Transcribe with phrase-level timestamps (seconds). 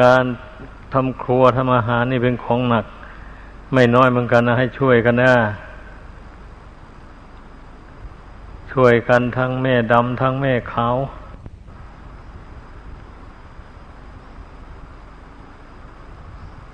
[0.00, 0.24] การ
[0.92, 2.84] ทำครัวทำอาหารนี่เป็นของหนัก
[3.72, 5.32] ไม่น้อยเหมือนกันนะให้ช่วยกันนะ
[8.72, 10.96] ช่วยกันทั้งแม่ดำทั้งแม่ขาว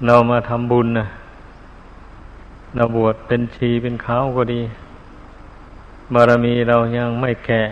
[0.07, 1.07] เรามาทำบุญนะ
[2.77, 4.61] เราบวชเป็นชีเป็นขาวก็ดี
[6.15, 7.63] บารมีเรายังไม่แก่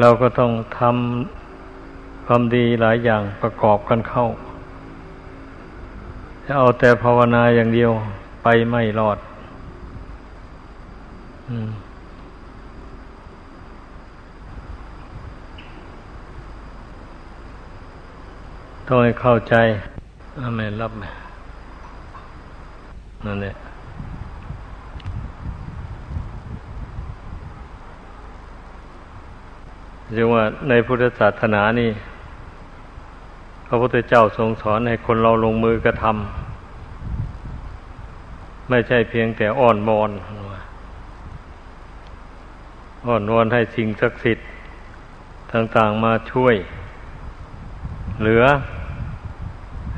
[0.00, 1.39] เราก็ต้องทำ
[2.26, 4.26] ความดีหลายอย่างประกอบกันเข้า
[6.44, 7.90] จะเอาแต่ภาวนาอย่างเดียว
[8.42, 9.18] ไปไม่รอด
[18.86, 19.54] ต้องให้เข้าใจ
[20.40, 20.92] อเมนรับ
[23.26, 23.54] นั่นแหละ
[30.14, 31.90] เรียกว่าในพุทธศาสนานี่
[33.70, 40.10] ระพุทธเจ้าทรงสอนให้คนเราลงมือกระทำไม่ใช่เพียงแต่อ้อนบอน
[43.06, 44.46] อ้อนวอนให้สิ่งศักดิ์สิทธิ์
[45.52, 46.54] ต่างๆมาช่วย
[48.20, 48.44] เหลือ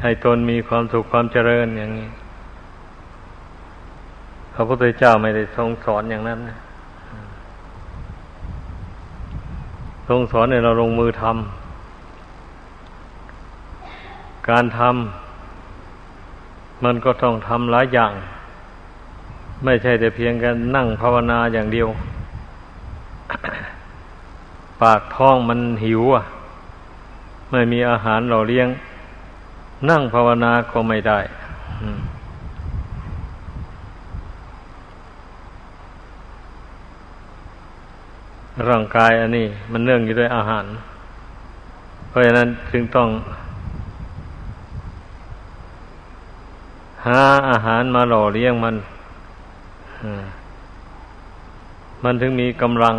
[0.02, 2.08] ให้ตนมีความสุขความเจริญอย่างนี้
[4.54, 6.58] พระพุทธเจ้าไม่ได้ทรงสอนอย่างนั้นนะ
[10.08, 11.61] ทรงสอนให้เราลงมือทำ
[14.48, 18.12] การทำมันก็ต้องทำหลายอย่าง
[19.64, 21.88] ไม่ใช่แต่เพียงกันนั่งภาวนาอย่างเดียว
[24.82, 26.22] ปากท้องมันหิวอะ
[27.50, 28.68] ไม่มีอาหารหล่อเลี้ยง
[29.90, 31.18] นั่งภาวนาก็ไม่ได้
[38.68, 40.64] ร่างกายอันนี้ มันเนื่องอยู่ด้วยอาหาร
[42.08, 43.08] เพราะฉะนั้นจึงต้อง
[47.06, 48.76] หาอาหารมาหล่อเลี้ยงมัน
[52.02, 52.96] มันถึงมีกำลัง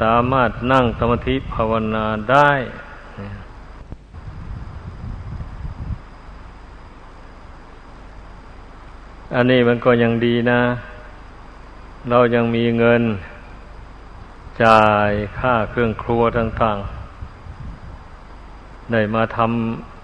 [0.00, 2.50] สามารถนั่งสมาธิภาวนาได้
[9.34, 10.60] อันนี้มันก็ยังดีนะ
[12.10, 13.02] เรายังมีเงิน
[14.64, 19.95] จ่ายค่าเครื่องครัวต่างๆ ได้มาทำ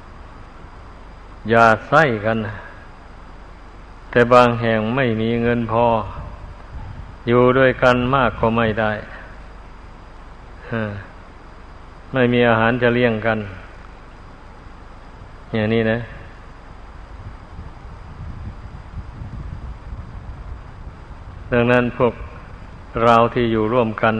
[1.50, 2.38] อย่าไส้กัน
[4.10, 5.84] แต่บางแห่งไม่มีเงินพอ
[7.28, 8.92] อยู่ด้วยกันมากก็ไม่ได้
[12.12, 13.38] ไม่มีอาหารจะเลี้ยงกัน
[15.54, 15.98] อย่างนี้นะ
[21.52, 22.14] ดังนั้นพวก
[23.04, 24.14] เราที่อยู่ร่วมกัน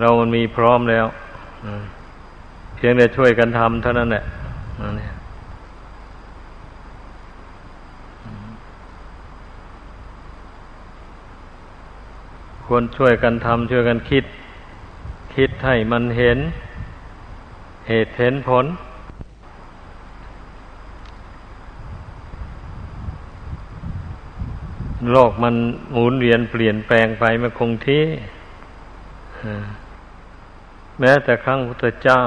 [0.00, 1.06] เรามันมีพร้อมแล้ว
[2.76, 4.24] เพียงแต่ช่วยกันทำเท่านั้นแหละ
[5.00, 5.09] นี่
[12.72, 14.24] ควรช่วยกันทำช่วยกันคิด
[15.34, 16.38] คิดให้มันเห็น
[17.88, 18.64] เหตุเห็นผล
[25.12, 25.54] โลกมัน
[25.92, 28.04] หมุนเวียนเปลี่ยนแปลงไปมาคงที่
[31.00, 32.20] แม้แต่ครั้งพุทธเจ้า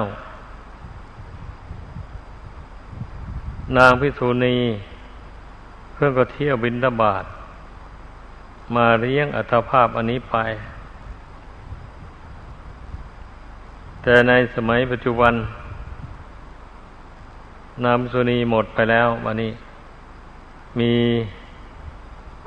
[3.77, 4.57] นางพิษุณี
[5.93, 7.25] เพื่อนก็เที่ยวบินตบาท
[8.75, 10.35] มาเลี้ยงอัตภาพอันนี้ไป
[14.01, 15.33] แต่ในสมัยปัจจุบัน
[17.83, 19.51] นามสุนีหมดไปแล้ววันนี้
[20.79, 20.93] มี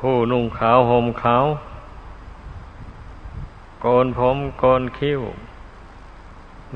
[0.00, 1.44] ผู้นุ่งขาวห่มขาว
[3.81, 5.20] โกนผมโกนคิ้ว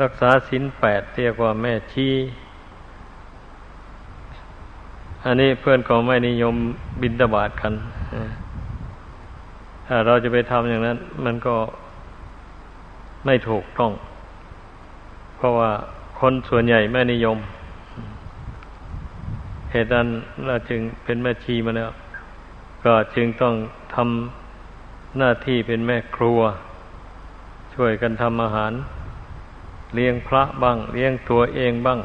[0.00, 2.09] รักษาสินแปดเรียกว่าแม่ชี
[5.25, 6.55] อันนี้เพื่อนก็ไม่นิยม
[7.00, 7.72] บินตบาทกัน
[10.06, 11.56] เราจะไปทำอย่างนั้น มันก็
[13.26, 13.92] ไม่ถูกต้อง
[15.37, 15.70] เพราะว่า
[16.20, 17.38] คนส่วนใหญ่ไม่นิยม
[19.72, 20.08] เหตุนั้น
[20.46, 21.90] เราจึงเป็นแม่ชีมาแล้ว
[22.84, 23.54] ก็จึงต้อง
[23.94, 26.40] ทำหน้าที่เป็นแม่ครัว
[27.75, 28.72] ช่วยกันทำอาหาร
[29.94, 31.98] เลี้ยงพระบ้าง เลี้ยงตัวเองบ้าง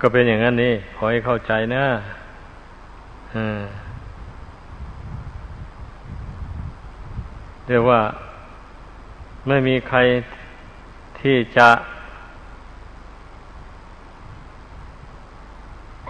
[0.00, 1.84] ก็เป็นอย่างนั้นนี่ขอให้เข้าใจนะ
[3.34, 3.62] อ่า
[7.68, 8.00] เรียกว่า
[9.46, 9.98] ไม่มีใคร
[11.20, 11.68] ที่จะ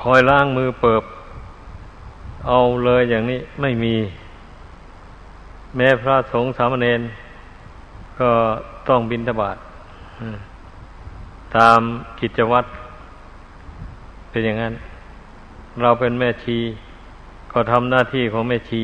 [0.00, 1.02] คอยล้างมือเปิบ
[2.46, 3.94] เอาเลยอย่างนี้ไม่มี
[5.76, 7.00] แม้พระสงฆ์สามเณร
[8.20, 8.30] ก็
[8.88, 9.56] ต้องบินทบาท
[11.56, 11.80] ตาม
[12.20, 12.68] กิจวัตร
[14.30, 14.74] เป็นอย่างนั้น
[15.82, 16.58] เราเป็นแม่ชี
[17.52, 18.82] ก็ทำหน้าที่ของแม่ชี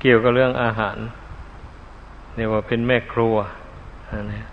[0.00, 0.96] เกี่ยวกับเรื่องอาหาร
[2.34, 3.36] เรียกว่าเป็นแม่ครัว
[4.32, 4.46] นะ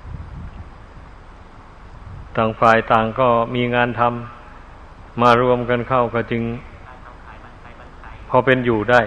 [2.35, 6.43] ต่างฝ่ายต่างก็มีงานทำมารวมกันเข้าก็จึง
[8.29, 9.01] พอเป็นอยู่ได้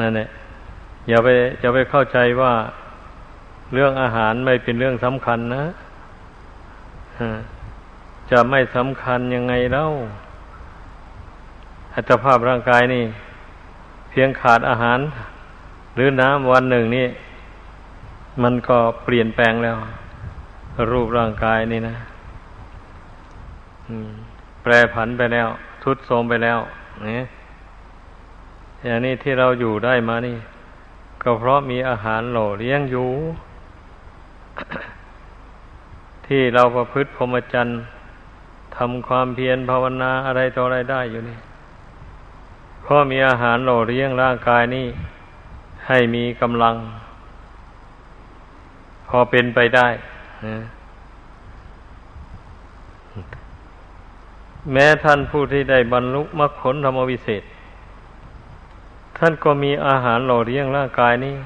[0.00, 0.28] นั่นแหละ
[1.08, 1.28] อย่าไป
[1.60, 2.52] อย่าไปเข้าใจว่า
[3.72, 5.64] เรื่องอาหารไม่เป็นเรื่องสำคัญนะ
[8.30, 9.86] จะไม่สำคัญยังไงเล่า
[11.94, 13.04] อัตภาพร่างกายนี่
[14.18, 15.00] พียงขาดอาหาร
[15.94, 17.06] หรือน้ำวันหนึ่งนี่
[18.42, 19.76] มันก็เปลี่ยนแปลงแล้ว
[20.92, 21.96] รูปร่างกายนี่นะ
[24.62, 25.48] แปรผันไปแล้ว
[25.82, 26.58] ทุดโทรมไปแล้ว
[27.08, 27.20] นี่
[28.84, 30.36] อย่างนี้ที่เราอยู่ได้มานี่
[31.22, 33.08] ก็เพราะมีอาหารหล่อเลี้ยงอยู่
[36.26, 37.76] ที่เราประพฤติพรหมจรรย์
[38.76, 41.38] ทำความเพียรภาวนาอะไรต่ออะไรได้อยู่นี่
[42.88, 44.86] เพราะมีอาหารหล่อเลี้ยงร่างกายนี่
[45.88, 46.74] ให้มีกำลัง
[49.08, 49.88] พอเป็นไปได้
[54.72, 57.42] แม้ท่านผู้ที่ได้บรรลุมรรคผลธรรมวิเศษ
[59.18, 61.36] ท่านก็มีอาหารหล่อเลี้ยงร่างกายนี้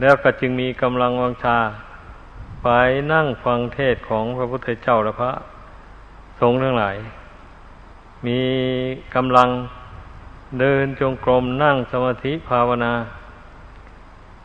[0.00, 1.58] แล้วก็จึงมีกำลังวังชา
[2.62, 2.68] ไป
[3.12, 5.32] นั่งฟังเทศของพระพุทธเจ้าและพระ
[6.40, 6.96] สงฆ์ทั้งหลาย
[8.26, 8.40] มี
[9.14, 9.48] กำลัง
[10.60, 12.92] เดินจงกรมนั่งสมาธิภาวนา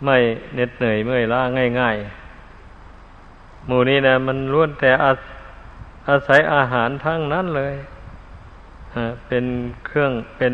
[0.06, 0.18] ไม่
[0.54, 1.42] เหน็ดเหนื่อยเมื่อยล้า
[1.80, 5.12] ง่ายๆหมู่นี้นะมันล้วนแต่อา
[6.10, 7.75] อาศัยอาหารทั้งนั้นเลย
[9.27, 9.45] เป็น
[9.86, 10.54] เครื่องเป็น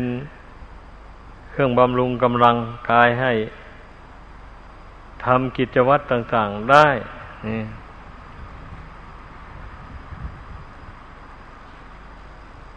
[1.50, 2.56] เครื่องบำรุงกำลัง
[2.90, 3.32] กายให้
[5.24, 6.88] ทำกิจวัตรต่าง ๆได้
[7.46, 7.60] นี่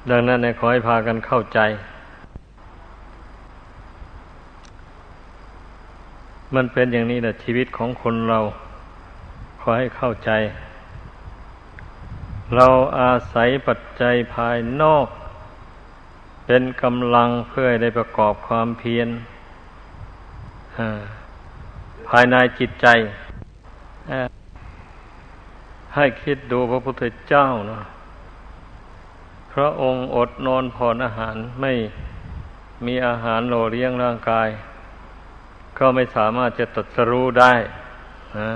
[0.10, 1.60] ดังนั้นขอให้พากันเข้าใจ
[6.56, 8.40] มันเป็นอย่างนี้แหละชีวิตของคนเรา
[9.60, 10.32] ขอให้เข้าใจ
[12.56, 12.68] เรา
[13.00, 15.08] อาศัยปัจจัยภายนอก
[16.46, 19.10] เป็นกำลังเพื่อได้ประกอบความเพียร
[22.08, 22.88] ภายในจิตใจ
[25.96, 27.84] ให้คิดดูพระพุทธเจ้าเนาะ
[29.56, 31.74] พระองค์อดนอนผ่อนอาหารไม่
[32.86, 34.48] มีอาหารโลเลี้ยงร่างกาย
[35.78, 37.54] ก็ไม่สามารถจะตัดสรู้ได้
[38.40, 38.52] นะ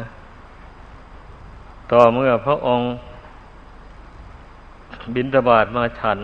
[1.92, 2.88] ต่อเมื่อพระองค์
[5.16, 6.20] บินตบาทมาฉัน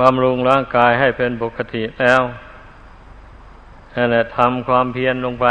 [0.00, 2.22] บำรุงร่างกายให้เป็นปกติแล้ว
[3.94, 5.46] นั่นแหละทำความเพียรลงไป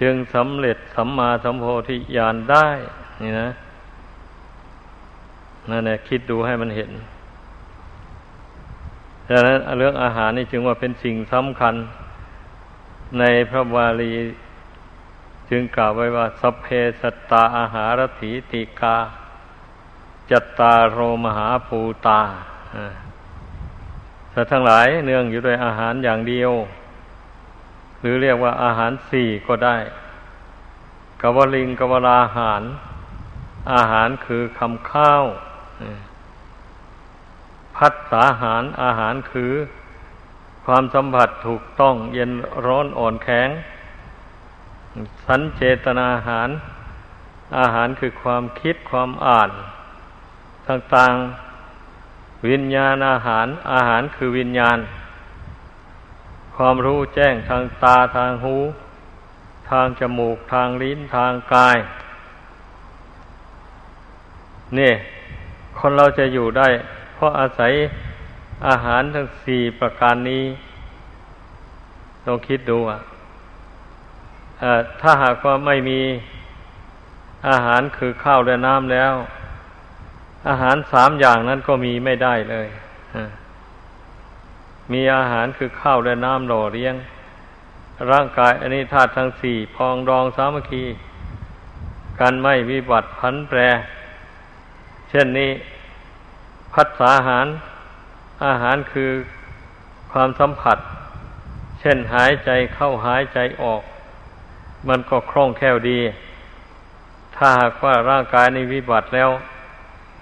[0.00, 2.68] จึงสำเร็จสัมมาสัมโพธิญาณได้
[3.22, 3.48] นี่นะ
[5.70, 6.90] นั่นแหละคิดดูให้มันเห็น
[9.28, 11.74] ดังนั้นเรื่องอาหารนี่จึงว่าเป็นสิ่งสำคัญ
[13.18, 14.12] ในพระบาลี
[15.50, 16.66] จึงกล่าวไว้ว่าสเพ
[17.00, 18.96] สตาอาหารถีติกา
[20.30, 22.20] จัตตาโรมหาภูตา
[24.34, 26.52] สัตว์ทั้งหลายเนื่องอยู่ด้วยอาหารอย่างเดียว
[28.00, 29.76] หรือเรียกว่าอาหารสี่ก็ได้
[31.22, 32.62] กวลิงกวลาหาร
[33.74, 35.24] อาหารคือคำข้าว
[37.84, 39.52] พัดสาหารอาหารคือ
[40.64, 42.30] ความสัมผัสถูกต้องเย็น
[42.66, 43.48] ร้อนอ่อนแข็ง
[45.26, 46.48] สันเจตนาอาหาร
[47.58, 49.50] อาหารคือความคิดความอ่าน
[50.68, 54.78] ต่างๆ วิญญาณอาหาร อาหารคือวิญญาณ
[56.56, 58.56] ความรู้แจ้งทางตาทางหู
[59.70, 61.76] ทางจมูกทางลิ้นทางกาย
[64.78, 64.92] นี่
[65.78, 66.68] คนเราจะอยู่ได้
[67.22, 67.72] ราะอาศัย
[68.68, 70.44] อาหารทั้งสี่ประการนี้
[72.26, 72.98] ลองคิดดูอะ
[75.00, 76.00] ถ้าหากว่าไม่มี
[77.48, 79.14] อาหารคือข้าวและน้ำแล้ว
[80.48, 82.68] อาหารสามอย่างนั้นก็มีไม่ได้เลย
[84.92, 86.94] มีอาหารคือข้าวและน้ำหล่อเลี้ยง
[88.10, 90.84] ร่างกายอันนี้ธาตุทั้งสี่พองดองสามัคคี
[92.20, 93.58] กันไม่วิบัติพันแปร
[95.10, 95.50] เช่นนี้
[96.74, 97.46] พัฒสาหาร
[98.46, 99.10] อาหารคือ
[100.12, 100.78] ความสัมผัส
[101.80, 103.82] เช่นหายใจเข้าหายใจออก
[104.88, 106.00] มันก็คล่องแคล่วดี
[107.36, 109.30] ถ้าหากว่าร่างกายในวิบัติแล้ว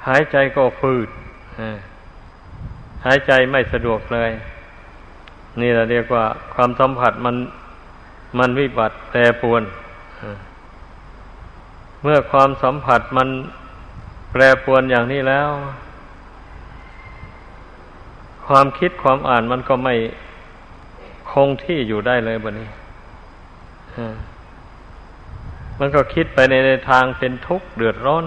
[0.08, 1.08] หายใจก็ฝืด
[3.06, 4.30] หายใจไม่สะดวกเลย
[5.60, 7.36] นี่เราเรียกว่าความสัมผัสมัน
[8.38, 9.62] มันวิบัติแต่ปวน
[12.02, 13.28] เมื่อความสัมผัสมัน
[14.32, 15.50] แปรปวนอย่างนี้แล้ว
[18.52, 19.94] ความคิดความอ่านมันก็ไม่
[21.30, 22.68] คงที่อยู่ได้เลยบันนี้
[25.78, 26.54] มันก็คิดไปใน
[26.90, 28.24] ทางเป็นทุกข์เดือดร้อน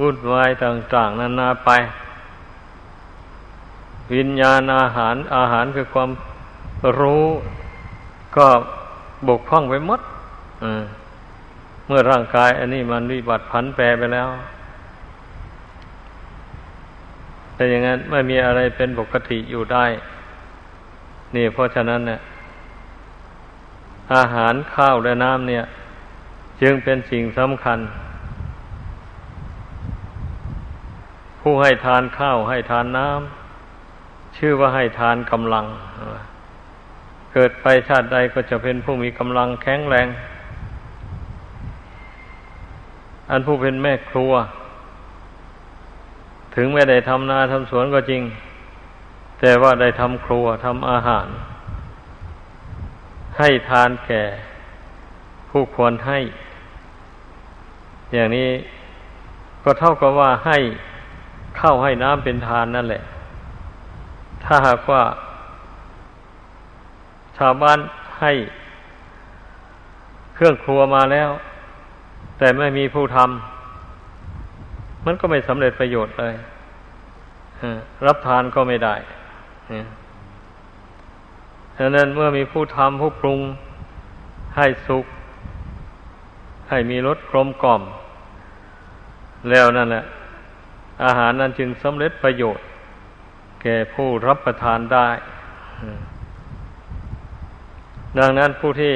[0.00, 1.70] วุ่นวายต่าง ๆนานาไป
[4.14, 6.10] วิญญาณอาหารอาหารคือความ
[7.00, 7.24] รู้
[8.36, 8.46] ก็
[9.28, 10.00] บกพร่องไปหมด
[11.86, 14.28] เมื่อร่างกาย อันนี้มันวิบัติผันแปรไปแล้ว
[17.54, 19.86] แต่อย่างนั้นไม่มีอะไรเป็นปกติอยู่ได้
[21.36, 22.20] นี่เพราะฉะนั้นเนี่ย
[24.14, 25.64] อาหารข้าวและน้ำเนี่ย
[26.62, 27.78] จึงเป็นสิ่งสำคัญ
[31.40, 35.66] ผู้ให้ทานข้าวให้ทานน้ำชื่อว่าให้ทานกำลัง
[37.32, 40.08] เกิดไปชาติใดก็จะเป็นผู้มีกำลังแข็งแรง
[43.30, 44.32] อันผู้เป็นแม่ครัว
[46.54, 48.22] ถึงไม่ได้ทำนาทำสวนก็จริง
[49.40, 51.26] แต่ว่าได้ทำครัวทำอาหาร
[53.38, 54.22] ให้ทานแก่
[55.50, 56.18] ผู้ควรให้
[58.12, 58.48] อย่างนี้
[59.64, 60.58] ก็เท่ากับว่าให้
[61.58, 63.02] เข้าให้น้ำเป็นทานนั่นแหละ
[64.44, 65.02] ถ้าหากว่า
[67.38, 67.78] ชาวบ้าน
[68.20, 68.32] ให้
[70.34, 71.30] เครื่องครัวมาแล้ว
[72.38, 73.53] แต่ไม่มีผู้ทำ
[75.06, 76.34] มันก็ไม่สำเร็จประโยชน์เลย
[78.06, 78.94] รับทานก็ไม่ได้
[81.78, 83.40] ดังนั้นเมื่อมีผู้ทำผู้ปรุง
[84.56, 85.04] ให้สุข
[86.68, 87.82] ให้มีรสกลมกล่อม
[89.50, 90.04] แล้วนั่นแหละ
[91.04, 92.64] อาหารนั้นจึงสำเร็จประโยชน์
[93.62, 95.08] แก่ผู้รับประทานได้
[98.18, 98.94] ดังนั้นผู้ที่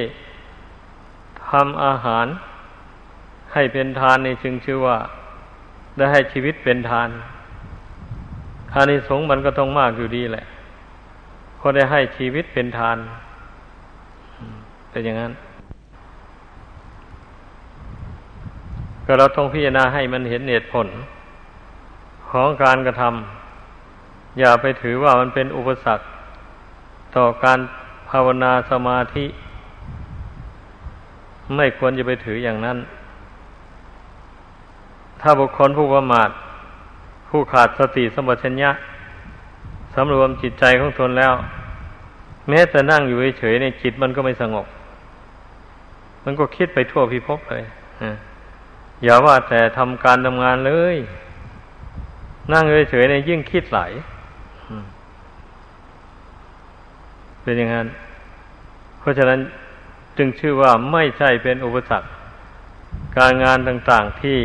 [1.50, 2.26] ทำอาหาร
[3.52, 4.98] ให้เป็นทานในจึงชื่อว่า
[5.98, 7.08] ได้ให้ชีวิตเป็นทาน
[8.74, 10.44] อานิสงส์มันก็ต้องมากอยู่ดีแหละ
[11.60, 12.96] ก็ได้ให้ชีวิตเป็นทาน
[14.90, 15.32] เป็นอย่างนั้น
[19.06, 20.86] ก็เราต้องพิจารณาให้มันเห็นเหตุผล
[22.30, 26.04] ของการกระทำอย่าไปถือว่ามันเป็นอุปสรรค
[27.16, 27.58] ต่อการ
[28.10, 29.26] ภาวนาสมาธิ
[31.56, 32.78] ไม่ควรจะไปถืออย่างนั้น
[35.22, 36.28] ถ้าบุคคลผู้ประมาท
[37.28, 38.70] ผู้ขาดสติสมบัติชัญญะ
[39.94, 41.32] สำรวมจิตใจของตนแล้ว
[42.48, 44.66] แม้แต่นั่งอยู่เฉยๆในจิตมันก็ไม่สงบ
[46.24, 47.64] มันก็คิดไปทั่วพิภพเลย
[49.04, 50.96] อย่าว่าแต่ทำการทำงานเลย
[52.52, 53.80] นั่งเฉยๆในยิ่งคิดไหล
[57.42, 57.86] เป็นอย่างนั้น
[58.98, 59.40] เพราะฉะนั้น
[60.18, 62.08] จึงชื่อว่าไม่ใช่เป็นอุปสรรค
[63.18, 64.38] การงานต่าง ๆที่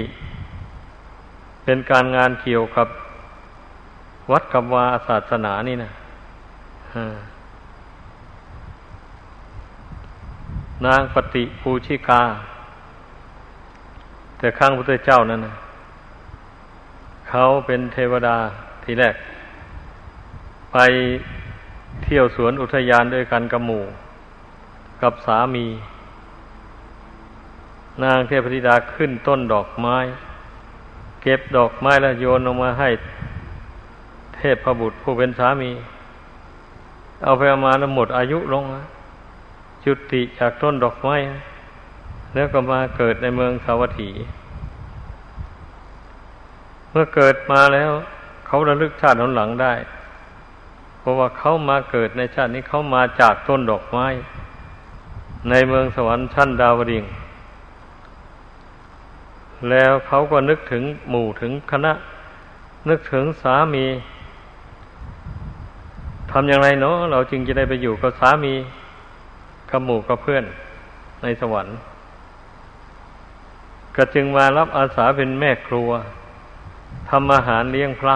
[1.64, 2.88] เป็นการงานเกี่ยวกับ
[4.32, 5.92] วัดกับวาศาสนานี่นะ
[10.86, 12.22] นางปฏิปูชิกา
[14.38, 15.56] แต่ข้างพระเจ้านั่นนะ
[17.30, 18.38] เขาเป็นเทวดา
[18.84, 19.16] ทีแรก
[20.74, 20.78] ไป
[22.04, 23.84] เที่ยวสวนอุทยานด้วยกันกับหมู่
[25.02, 25.68] กับสามี
[28.04, 29.98] นางเทพธิดาขึ้นต้นดอกไม้
[31.24, 32.90] เก็บดอกไม้แล้วโยนลงมาให้
[34.36, 35.72] เทพบุตรผู้เป็นสามี
[37.24, 38.64] เอาไปเอามาแล้วหมดอายุลง
[39.86, 41.16] จุติจากต้นดอกไม้
[42.34, 44.10] แล้วก็มาเกิดในเมืองสาวัตถี
[46.92, 47.92] เมื่อเกิดมาแล้ว
[48.48, 49.74] เขาระลึกชาติหลังได้
[51.00, 54.06] เพราะว่าเขามาเกิดในชาตินี้เขามาจากต้นดอกไม้
[55.50, 57.04] ในเมืองสวรรค์ชั้นดาวดิง
[59.70, 61.94] แล้วเขาก็นึกถึงหมู่ถึงคณะ
[62.90, 63.86] นึกถึงสามี
[66.32, 68.54] ทำอย่างไรเนาะเราจึงจะได้ไปอยู่กับสามี
[69.70, 70.44] กับหมู่กับเพื่อน
[71.22, 71.76] ในสวรรค์
[73.96, 75.90] ก็จึงมารับอาสาเป็นแม่ครัว
[77.10, 78.16] ทำอาหารเลี้ยงพระ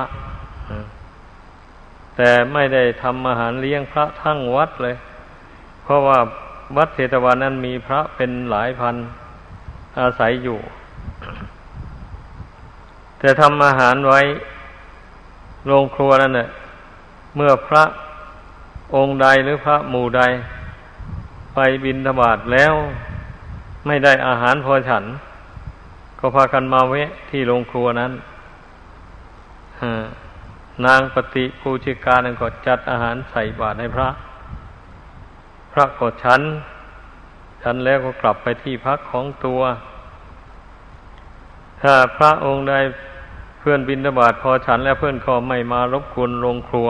[2.16, 4.96] แต่ไม่ได้ทำอาหารเลี้ยงพระทั้งวัดเลย
[5.84, 6.20] เพราะว่า
[6.77, 8.96] วัดเทตวันนั้นมีพระเป็นหลายพัน
[10.00, 10.60] อาศัยอยู่
[13.19, 14.21] แต่ทำอาหารไว้
[15.65, 16.49] โรงครัวนั่นเน่ะ
[17.35, 17.83] เมื่อพระ
[18.95, 20.21] องค์ใดหรือพระหมู่ใด
[21.53, 22.73] ไปบินธบาตแล้ว
[23.85, 25.03] ไม่ได้อาหารพอฉัน
[26.19, 28.11] ก็พากันมาเวะที่โรงครัวนั้น
[30.85, 34.09] นางปฏิปูชิกานั้นก็จัดอาหารใส่บาตรให้พระ
[35.71, 36.41] พระก็ฉัน
[37.61, 39.61] ฉันแล้วก็กลับไปที่พักของตัว
[41.81, 42.74] ถ้าพระองค์ใด
[43.60, 46.89] เพื่อนบินทบาทพอฉันแล้วเพื่อนก็ไม่มารบกวนโรงครัว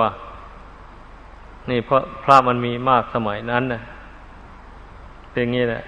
[1.70, 3.82] นี่เพราะพระมันมีมากสมัยนั้นนะ
[5.32, 5.84] เป็นงี้แหละ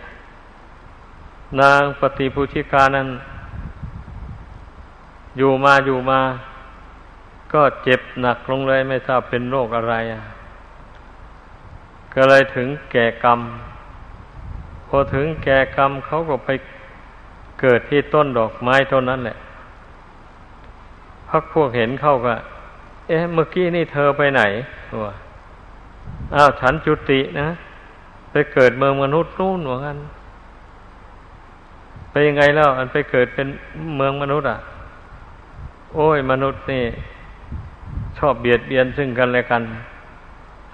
[1.61, 3.07] นางปฏิปูชิกานั้น
[5.37, 6.19] อยู่มาอยู่มา
[7.53, 10.23] ก็เจ็บหนักลงเลยไม่ทราบเป็นโรคอะไรอะ
[12.13, 13.39] ก็เลยถึงแก่กรรม
[14.87, 16.49] พอถึงแก่กรรมเขาก็ไป
[17.61, 19.37] เกิดที่ต้นดอกไม้ต้นนั้นแหละ
[21.29, 22.33] พักพวกเห็นเข้าก็
[23.07, 24.41] เอ๊ะ เมื่อกี้นี่เธอไปไหน
[25.03, 25.13] วะ
[26.35, 27.47] อ้าวฉันจุตินะ
[28.31, 29.97] ไปเกิดเมืองมนุษย์นู่นหมือนกัน
[32.09, 33.47] ไปยังไงแล้วอันไปเกิดเป็น
[33.97, 34.59] เมืองมนุษย์อะ
[35.95, 36.83] โอ้ย มนุษย์นี่
[38.17, 39.61] ชอบเบียดเบียนซึ่งกันและกัน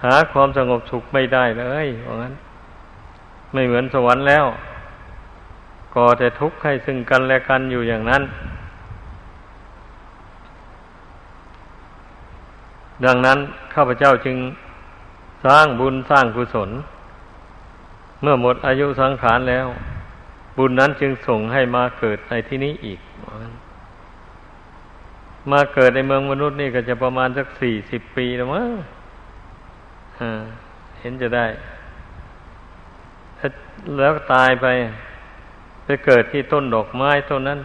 [0.04, 2.34] หาความสงบสุขไม่ได้เลยว่างั้น
[3.54, 4.46] ไม่เหมือนสวรรค์แล้ว
[5.96, 8.24] ก่อแต่ทุกข์ให้ซึ่งกันและกันอยู่อย่างนั้น
[13.06, 13.38] ดังนั้น
[13.74, 14.38] ข้าพเจ้าจึง
[15.46, 16.70] สร้างบุญสร้างกุศล
[18.22, 19.68] เมื่อหมดอายุสังขารแล้ว
[20.58, 23.00] บุญนั้นจึงส่งให้มาเกิดในที่นี้อีก
[25.52, 28.70] มาเกิดในเมืองมนุษย์นี่ก็จะประมาณสักสี่สิบปีแล้วมั้ง
[31.00, 31.46] เห็นจะได้
[34.00, 34.68] แล้วตายไป
[35.86, 37.60] ไปเกิดที่ต้นดอกไม้ต้นนั้น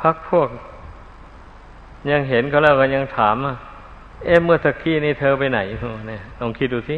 [0.00, 0.48] พักพวก
[2.10, 3.54] ยังเห็นเขาแล้วก็ยังถามอะ
[4.24, 5.60] เอ๊ะเมื่อตะกี้นี่เธอไปไหน
[6.08, 6.96] เนี่ยลองคิดดูสิ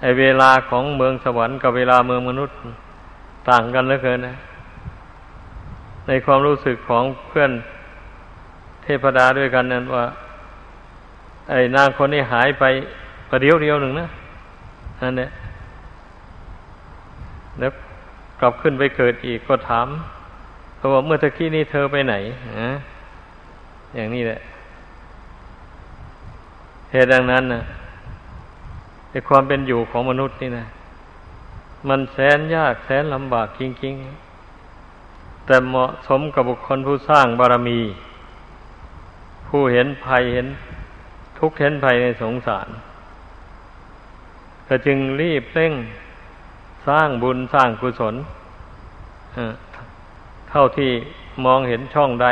[0.00, 2.56] ไอเวลาของเมืองสวรรค์กับเวลาเมืองมนุษย์
[3.48, 4.34] ต่างกันเหลือเกินนะ
[6.06, 7.50] ในความรู้สึกของเพื่อน
[8.82, 10.04] เทพดาด้วยกันนั้นว่า
[11.50, 12.64] ไอ้นางคนนี้หายไป
[13.30, 14.06] ประเดียวเดียวหนึ่งนะ
[15.02, 15.30] นั่นเนี่ย
[17.58, 17.72] แล้ว
[18.40, 19.86] กลับขึ้นไปเกิดอีกก็ถาม
[20.76, 22.14] เขาบอกเมื่อตะกี้นี้เธอไปไหน
[22.60, 22.70] นะ
[23.94, 24.40] อย่างนี้แหละ
[26.90, 27.62] เหตุดังนั้นนะ
[29.10, 30.66] ในความเป็นอยู่ของมนุษย์นี่นะ
[31.88, 37.80] มันแสนยากแสนลำบากจริงๆ แต่เหมาะสมกับบุคคลผู้สร้างบารมี
[39.46, 40.46] ผู้เห็นภัยเห็น
[41.38, 42.68] ทุกข์เห็นภัยในสงสาร
[44.68, 45.72] ก็จึงรีบเร่ง
[46.88, 48.14] สร้างบุญสร้างกุศล
[50.50, 50.90] เท่าที่
[51.44, 52.26] มองเห็นช่องใด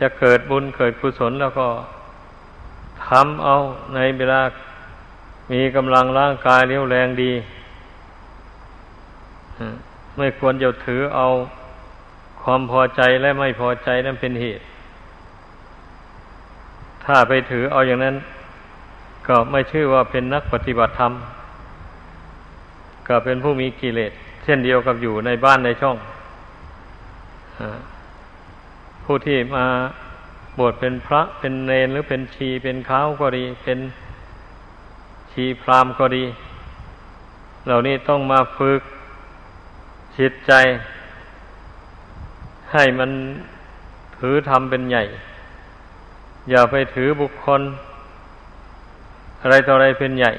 [0.00, 1.68] จะเกิดบุญเกิดกุศลแล้วก็
[3.06, 3.54] ทำเอา
[3.94, 4.42] ในเวลา
[5.52, 7.32] มีกำลังร่างกายเรียวแรงดี
[10.16, 11.26] ไม่ควรจะถือเอา
[12.42, 14.64] ความพอใจและไม่พอใจนั้นเป็นเหตุ
[17.04, 18.16] ถ้าไปถือเอาอย่างนั้น
[19.26, 21.12] ก็ไม่ชื่อว่าเป็นนักปฏิบัติธรรม
[23.08, 24.12] ก็เป็นผู้มีกิเลส
[24.44, 25.96] เช่นเดียวกับอยู่ในบ้านในช่อง
[29.04, 29.64] ผู้ที่มา
[30.58, 33.78] บวชเป็นพระเป็นเนนหรือเป็นชีเป็นข้าวก็ดี เป็น
[35.32, 36.24] ชีพรามก็ดี
[37.66, 38.80] เหล่านี้ต้องมาฝึก
[40.18, 40.52] จิตใจ
[42.72, 43.10] ให้มัน
[44.18, 45.02] ถือธรรมเป็นใหญ่
[46.50, 47.60] อย่าไปถือบุคคล
[49.42, 50.32] อะไรต่ออะไรเป็นใหญ่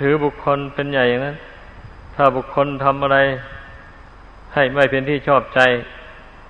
[0.00, 1.36] ถือบุคคลเป็นใหญ่อย่างนั้น
[2.14, 3.18] ถ้าบุคคลทำอะไร
[4.54, 5.60] ให้ไม่เป็นที่ชอบใจ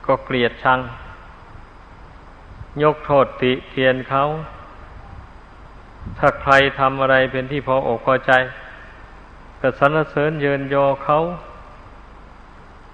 [0.07, 0.79] ก็เกลียดชัง
[2.83, 4.23] ยกโทษติเตียนเขา
[6.18, 8.33] ถ้าใครทำอะไรเป็นที่พออกพอใจ
[9.61, 11.16] ก็สรรเสริญเยินยอเขา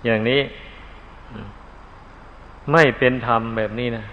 [0.04, 0.40] อย่างนี้
[2.72, 4.04] ไม่เป็นธรรมแบบนี้นะ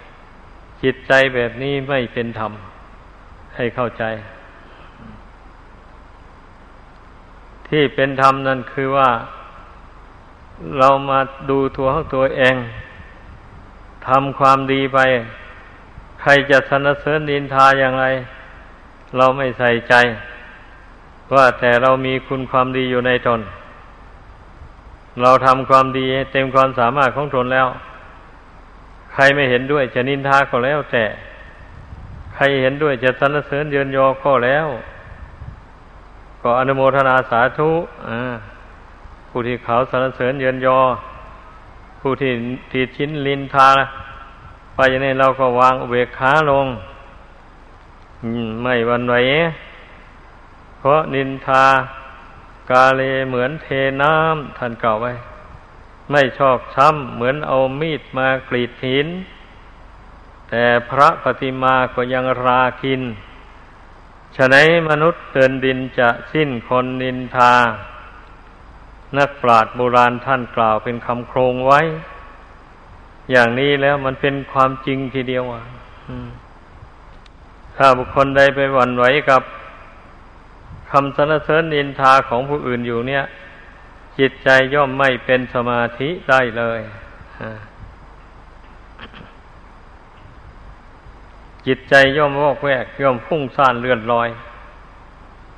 [0.84, 2.52] จิตใจแบบนี้ไม่เป็นธรรม
[3.56, 4.04] ให้เข้าใจ
[7.69, 9.10] ที่เป็นธรรมนั่นคือว่า
[10.80, 12.56] เรามาดูตัวของตัวเอง
[14.08, 14.99] ทำความดีไป
[16.21, 18.06] ใครจะสนเสริญดินทาอย่างไร
[19.17, 19.93] เราไม่ใส่ใจ
[21.36, 23.41] ว่าแต่เรามีคุณความดีอยู่ในตน
[25.21, 27.67] เราทำความดีเต็มความสามารถของตนแล้ว
[29.13, 31.03] ใครไม่เห็นด้วยจะนินทาก็แล้วแต่
[32.34, 34.67] ใครเห็นด้วยจะสรรเสริญเยินยอก็แล้ว
[36.41, 37.71] ก็อนุโมทนาสาธุ
[39.30, 40.80] ผู้ที่เขาสรรเสริญเยินยอ
[42.00, 42.32] ผู้ที่
[42.71, 43.69] ทีชิ้นลินทา
[44.76, 46.67] ไปอย่างนี้เราก็วางอุเบกขาลง
[48.62, 49.15] ไม่วันไหว
[50.80, 51.65] เพราะนินทา
[52.71, 53.67] กาเลเหมือนเท
[54.02, 55.13] น้ำท่านเก่าไว้
[56.12, 59.08] ไม่ชอกช้ำเหมือนเอามีดมากรีดหิน
[60.50, 63.02] แต่พระปฏิมาก็ยังราคิน
[64.38, 67.54] ฉะนั้นมนุษย์เตือนดินจะสิ้นคนนินทา
[69.17, 71.82] นักปราชญ์โบราณท่านกล่าวเป็นคำโครงไว้
[73.32, 75.63] อย่างนี้แล้วมันเป็นความจริงทีเดียวอะ
[77.78, 79.41] ถ้าบุคคลใดไปหวั่นไหวกับ
[80.91, 83.23] คำสรรเสริญนินทาของผู้อื่นอยู่เนี่ย
[84.19, 86.80] จิตใจย่อมไม่เป็นสมาธิได้เลย
[91.67, 94.30] จิตใจย่อมวอกแวกย่อมพุ่งซ่านเลื่อนลอย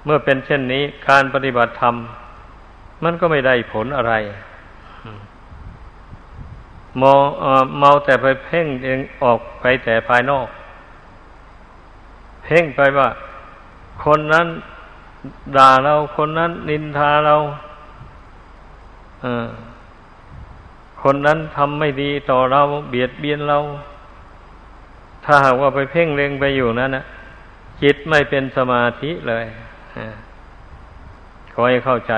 [0.05, 1.95] เมื่อเป็นเช่นนี้การปฏิบัติธรรม
[3.03, 4.13] มันก็ไม่ได้ผลอะไร
[7.01, 7.19] มอง
[7.79, 10.47] เมาแต่ไปเพ่งเองออกไปแต่ภายนอก
[12.43, 13.09] เพ่งไปว่า
[14.03, 14.47] คนนั้น
[15.55, 17.35] ด่าเราคนนั้นนินทาเรา
[21.01, 23.57] คนนั้นทำไม่ดีต่อเราเบียดเบียนเรา
[25.31, 27.03] ถ้าหากว่าไปเพ่งเล็งไปอยู่นั้นนะ
[27.81, 29.45] จิตไม่เป็นสมาธิเลย
[31.53, 32.13] ขอให้เข้าใจ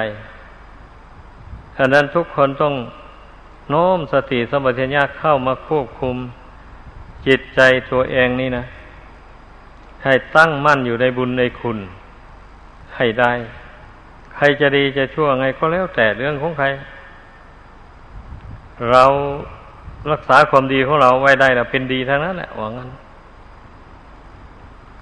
[1.78, 2.74] ฉะนั้นทุกคนต้อง
[3.70, 6.16] โน้มสติสมัชัญญาเข้ามาควบคุม
[7.28, 8.64] จิตใจตัวเองนี่นะ
[10.04, 11.78] ให้ตั้งมั่นอยู่ในบุญในคุณ
[12.96, 13.32] ให้ได้
[14.36, 16.66] ใครจะดีจะชั่วไงก็แล้วแต่เรื่องของใคร
[18.92, 19.06] เรา
[20.12, 22.90] รักษาความดีของเราไว้ได้แล้วเป็นดีทั้งนั้นแหละหวังงั้น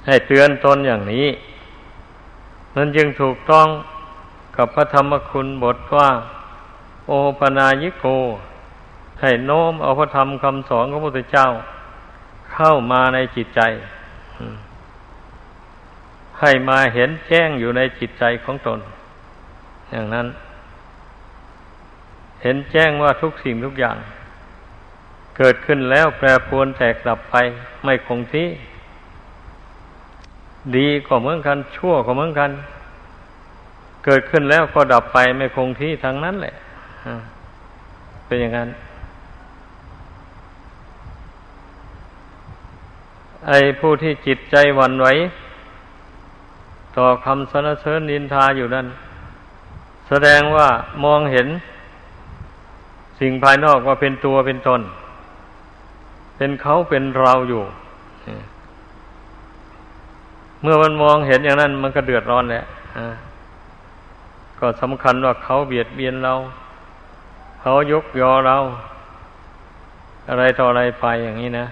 [0.06, 1.28] ให้เตือนตนอย่างนี้
[2.76, 3.68] นั้นจึงถูกต้อง
[4.58, 6.10] กับพระธรรมคุณบทว่า
[7.08, 8.06] โอปนายิโก
[9.22, 11.48] ให้โน้มเอาพระธรรมคำสอนของพระพุทธเจ้า
[12.54, 13.62] เข้ามาในจิตใจ
[16.40, 18.80] ให้มาเห็นแจ้งอยู่ในจิตใจของตน
[19.92, 20.28] อย่างนั้น
[22.44, 23.98] เห็นแจ้งว่าทุกสิ่งทุกอย่าง
[25.38, 27.36] เกิดขึ้นแล้วแปรปรวนแตกดับไป
[27.84, 28.48] ไม่คงที่
[30.76, 32.52] ดีก็เหมือนกัน ชั่วก็เหมือนกัน
[34.06, 36.54] เกิดขึ้นแล้วก็ดับไปไม่คงที่ทั้งนั้นแหละ
[38.26, 38.70] เป็นอย่างนั้น
[43.48, 45.08] ไอ้ผู้ที่จิตใจวันไหว
[46.98, 48.88] ต่อคำสรรเสริญนินทาอยู่นั่น
[50.08, 50.68] แสดงว่า
[51.04, 51.48] มองเห็น
[53.20, 54.82] สิ่งภายนอกว่าเป็นตัวเป็นตน
[56.38, 57.64] เป็นเขาเป็นเราอยู่
[60.62, 62.64] เมื่อมันมองเห็นอย่างนั้น มันก็เดือดร้อนแหละ
[64.60, 66.34] ก็สำคัญว่าเขาเบียดเบียนเรา
[67.62, 68.58] เขายกยอเรา
[70.30, 71.66] อะไรต่ออะไรไปอย่างนี้นะ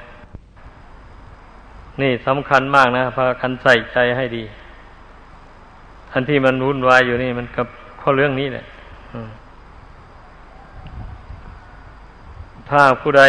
[2.01, 4.43] นี่สำคัญมากนะพาคันใส่ใจให้ดี
[6.13, 7.67] อันที่มันวุ่นวายอยู่นี่มันกับ
[8.01, 8.65] ข้อเรื่องนี้แหละ
[12.69, 13.23] ถ้าผู้ใด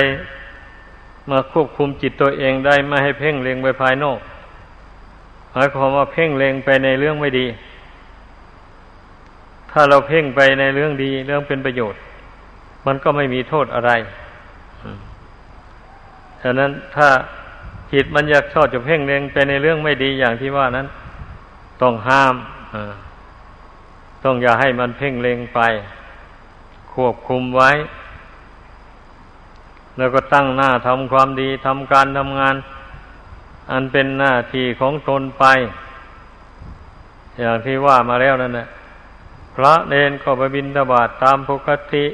[1.31, 4.19] มาควบคุมจิตตัวเองได้ไม่ให้เพ่งเล็งไปภายนอก
[5.59, 7.47] มายความว่าเพ่งเล็งไปในเรื่องไม่ดี
[9.71, 12.01] ถ้าเราเพ่งไปในเรื่องดีเรื่องเป็นประโยชน์
[12.87, 13.91] มันก็ไม่มีโทษอะไร
[16.43, 17.09] ฉะนั้นถ้า
[17.93, 20.87] จิตมันอยากชอบจะเพ่งเล็งไปในเรื่องไม่ดีอย่างที่ว่านั้น
[21.83, 22.35] ต้องห้าม
[24.25, 25.61] ต้องอย่าให้มันเพ่งเล็งไป
[26.93, 27.71] ควบคุมไว้
[29.99, 32.55] แล้วก็ตั้งหน้าทำความดีทำการทำงาน
[33.71, 35.45] อันเป็นหน้าที่ของตนไป
[37.41, 38.69] อย่างที่ว่ามาแล้วนั่นแหละ
[39.55, 42.05] พระเนนก็ไปบินทบาทตามปกติ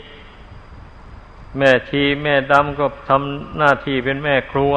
[1.56, 4.74] แม่ชีแม่ดำก็ทำหน้าที่เป็นแม่ครัว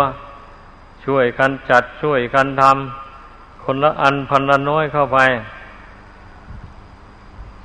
[1.06, 5.20] ช่วยกันจัดช่วยกันทำคนละอันพันละน้อยเข้าไป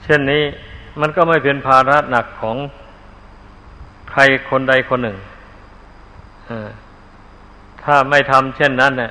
[0.03, 0.45] เช่นนี้
[1.01, 2.57] มันก็ไม่เป็นภาระหนักของ
[4.11, 4.21] ใคร
[4.51, 5.17] คนใดคนหนึ่ง
[7.85, 9.11] ถ้าไม่ทำเช่นนั้นเนี่ย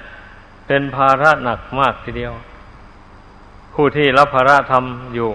[0.67, 2.33] เป็นภาระหนักมากทีเดียว
[3.73, 5.29] ผู้ที่รับภาระทำอยู่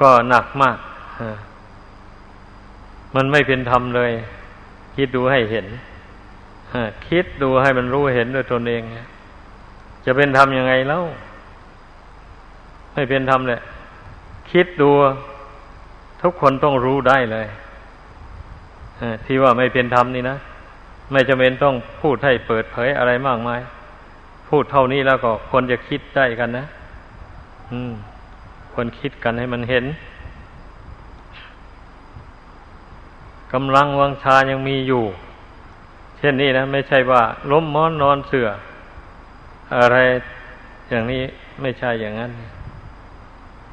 [0.00, 0.78] ก็หนักมาก
[3.14, 4.10] มันไม่เป็นธรรมเลย
[4.96, 5.66] คิดดูให้เห็น
[7.08, 8.82] คิดดูให้มันรู้เห็นด้วยตนเอง
[10.04, 11.00] จะเป็นธรรมยังไงเล่า
[12.94, 13.60] ไม่เป็นธรรมเลย
[14.50, 14.90] คิดดู
[16.22, 17.46] ทุกคนต้องรู้ได้เลย
[19.24, 20.36] ที่ว่าไม่เป็นธรรมนี่นะ
[21.10, 23.60] ไม่จำเป็นต้องพูดให้เปิดเผยอะไรมากมาย
[24.48, 26.64] พูดเท่านี้แล้วก็ควรจะคิดได้กันนะ
[27.72, 27.92] อืม
[28.72, 29.84] ควรคิดกันให้มันเห็น
[33.52, 35.04] กำลังวังชายังมีอยู่
[36.18, 38.48] เช่นนี้นะ ไม่ใช่ว่า ล้มม้อนนอนเสือ
[39.76, 39.96] อะไร
[40.90, 41.22] อย่างนี้
[41.60, 42.32] ไม่ใช่อย่างนั้น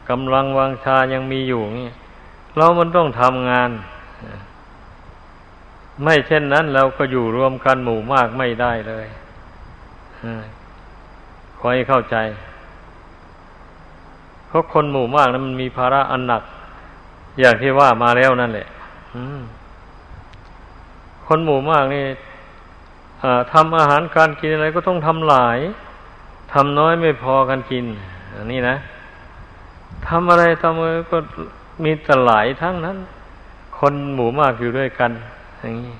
[0.09, 1.89] กำลังวังชายังมีอยู่นี่
[2.57, 3.69] เรามันต้องทำงาน
[6.01, 9.07] ไม่เช่นนั้นเราก็อยู่รวมกันหมู่มากไม่ได้เลย
[11.57, 12.17] ขอให้เข้าใจ
[14.47, 16.43] เพราะคนหมู่มากนั้นมันมีภาระอันหนัก
[17.39, 18.67] อย่างที่ว่ามาแล้วนั่นแหละ
[21.27, 22.03] คนหมู่มากนี่
[23.53, 25.59] ทำอาหารการกินอะไรก็ต้องทำหลาย
[26.53, 27.85] ทำน้อยไม่พอกันกิน
[28.35, 28.75] อันนี้นะ
[30.07, 31.17] ทำอะไรทำอะไรก็
[31.83, 32.97] มีแต่หลายทั้งนั้น
[33.79, 35.11] คนหมู่มากอยู่ด้วยกัน
[35.63, 35.95] อย่างนี้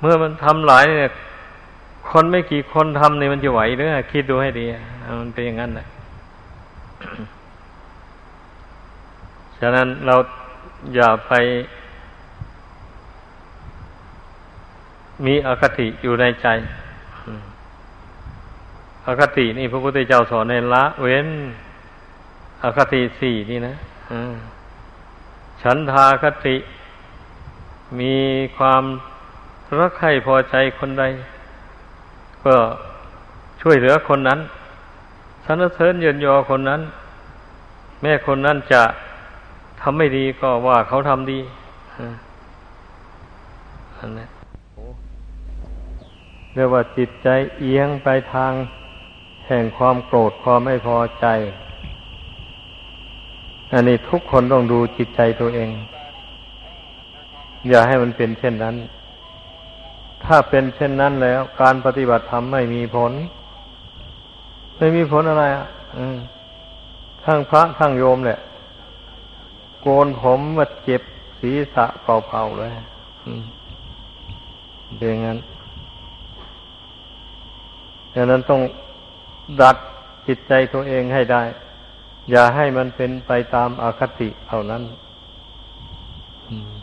[0.00, 1.12] เมื่อมันทำหลายเนี่ย
[2.10, 4.66] คนไม่กี่คนทำเนี่ยมันจะไหวหรือคิดดูให้ดี
[5.20, 5.86] มันเป็นอย่างนั้นนะ
[9.58, 10.14] ฉะนั้นเรา
[10.94, 11.32] อย่าไป
[15.26, 16.46] มีอคติอยู่ในใจ
[19.06, 21.28] อคตินี่พระพุทธเจ้าสอนในละเว้น
[22.62, 23.74] อคติสี่นี่นะ
[25.62, 26.56] ฉันทาคติ
[28.00, 28.14] มี
[28.56, 28.82] ความ
[29.78, 31.04] รักใคร่พอใจคนใด
[32.44, 32.54] ก็
[33.60, 34.40] ช่วยเหลือคนนั้น
[35.44, 36.80] สรรเสริญเยินยอคนนั้น
[38.02, 38.82] แม่คนนั้นจะ
[39.80, 41.40] ทำไม่ดีก็ว่าเขาทำดี
[43.98, 44.26] อันนี้
[46.54, 48.52] เรียกว่าจิตใจเอียงไปทาง
[49.46, 51.26] แห่งความโกรธความไม่พอใจ
[53.72, 55.70] อันนี้ทุกคนต้องดูจิตใจตัวเอง
[57.68, 58.76] อย่าให้มันเป็นเช่นนั้น
[60.24, 63.12] ถ้าเป็นเช่นนั้นแล้ว การปฏิบัติธรรมไม่มีผล
[64.76, 65.66] ไม่มีผลอะไรอะ
[67.24, 68.38] ทั้งพระทั้งโยมแหละ
[69.82, 71.02] โกนผมมาเจ็บ
[71.40, 72.70] ศีรษะเป่าๆเลย
[74.98, 75.38] เป็นงั้น
[78.14, 78.60] ดังนั้นต้อง
[79.60, 79.76] ดัด
[80.26, 81.42] จิตใจตัวเองให้ได้
[82.30, 84.82] อย่าให้มันเป็นไปตามอาคติเท่านั้น
[86.48, 86.77] ต้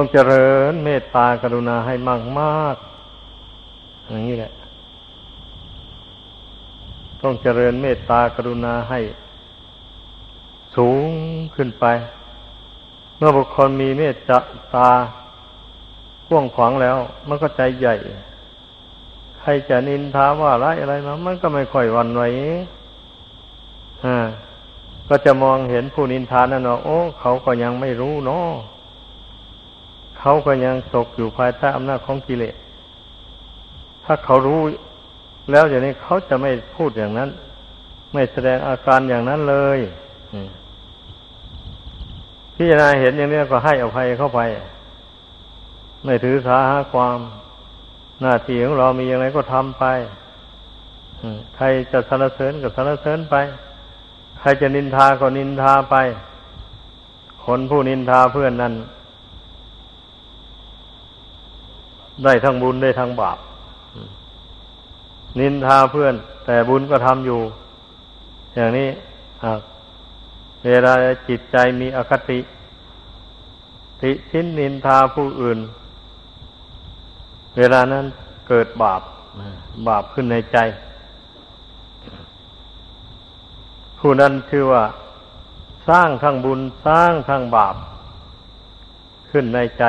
[0.00, 2.76] องเจริญเมตตากรุณาให้มากมาก
[4.08, 4.52] อย่างนี้แหละ
[7.22, 9.00] ต้องเจริญเมตตากรุณาให้
[10.76, 11.08] สูง
[11.54, 11.84] ขึ้นไป
[13.16, 14.16] เมื่อบุคคลมีเมต
[14.74, 14.88] ตา
[16.26, 16.96] พ่วงขวางแล้ว
[17.28, 17.94] มันก็ใจใหญ่
[19.40, 22.22] ใครจะนินทาว่าร้ายอะไรมา มันก็ไม่ค่อยวันไหว
[24.04, 24.16] อ่า
[25.08, 28.48] ก็จะมองเห็นผู้นินทานั่นว่าโอ้ เขาก็ยังไม่รู้เนาะ
[30.26, 32.54] เขาก็ยังตกอยู่ภายใต้อำนาจของกิเลส
[34.04, 34.60] ถ้าเขารู้
[35.50, 37.30] แล้วอย่างนี้เขาจะไม่พูดอย่างนั้น
[38.12, 39.78] ไม่แสดงอาการอย่างนั้นเลย
[42.54, 44.40] พี่นายเห็นอย่างนี้ก็ให้อภัยเข้าไป
[46.04, 47.18] ไม่ถือสาหาความ
[48.22, 49.84] หน้าที่ของเรามีอย่างไรก็ทำไป
[51.56, 53.36] ใครจะสรรเสริญก็สรรเสริญไป
[54.40, 55.96] ใครจะนินทาก็นินทาไป
[57.44, 58.74] คนผู้นินทาเพื่อนนั้น
[62.24, 63.38] ได้ทั้งบุญได้ทั้งบาป
[65.40, 66.14] นินทาเพื่อน
[66.46, 67.40] แต่บุญก็ทำอยู่
[68.54, 68.88] อย่างนี้
[70.66, 70.92] เวลา
[71.28, 72.40] จิตใจมีอคติ
[74.02, 75.58] ติชินนินทาผู้อื่น
[77.56, 78.04] เวลานั้น
[78.48, 79.02] เกิดบาป
[79.88, 80.58] บาปขึ้นในใจ
[83.98, 84.84] ผู้นั้นชื่อว่า
[85.88, 87.76] สร้างทั้งบุญสร้างทั้งบาป
[89.30, 89.84] ขึ้นในใจ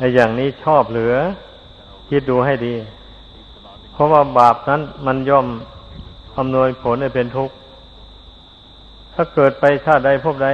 [0.00, 1.14] ไอ้อย่างนี้ชอบเหลือ
[2.08, 2.74] คิดดูให้ดี
[3.92, 5.46] เพราะว่าบาปนั้นมันย่อม
[6.38, 7.54] อำนวยผลให้เป็นทุกข์
[9.14, 10.48] ถ้าเกิดไปชาติใดพบใด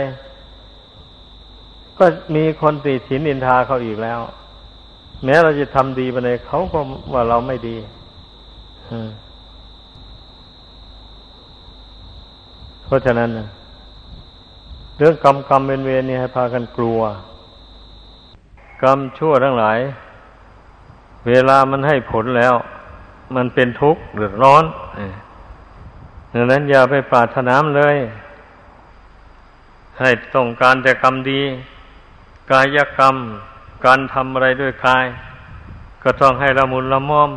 [1.98, 2.04] ก็
[2.34, 4.20] มีคนติฉินอินทาเขาอีกแล้ว
[5.24, 6.78] แม้เราจะทำดีไปเลยเขาก็
[7.12, 7.76] ว่าเราไม่ดี
[12.84, 13.30] เพราะฉะนั้น
[14.98, 17.00] เรื่องกรรมกรรมเวรเวรนี่ให้พากันกลัว
[18.82, 19.78] กรรมชั่วทั้งหลาย
[21.28, 22.54] เวลามันให้ผลแล้ว
[23.34, 24.64] มันเป็นทุกข์หรือร้อน
[26.32, 27.96] ดังนั้นอย่าไปปรารถนามเลย
[30.00, 31.42] ให้ต้องการแต่กรรมดี
[32.50, 33.16] กายกรรม
[33.84, 35.04] การทำอะไรด้วยกาย
[36.02, 37.30] ก็ต้องให้ละมุนละม่อม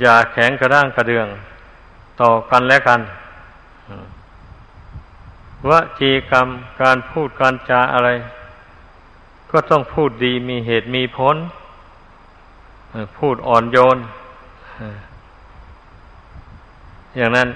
[0.00, 1.26] อย่าแข็งกระด้างกระเดือง
[2.20, 3.00] ต่อกันและกัน
[5.66, 6.48] วจีกรรม
[6.82, 8.10] การพูดการจาอะไร
[9.50, 11.36] ก็ต้องพูดดีมีเหตุมีผล
[13.18, 13.98] พูดอ่อนโยน
[17.16, 17.48] อย่างนั้น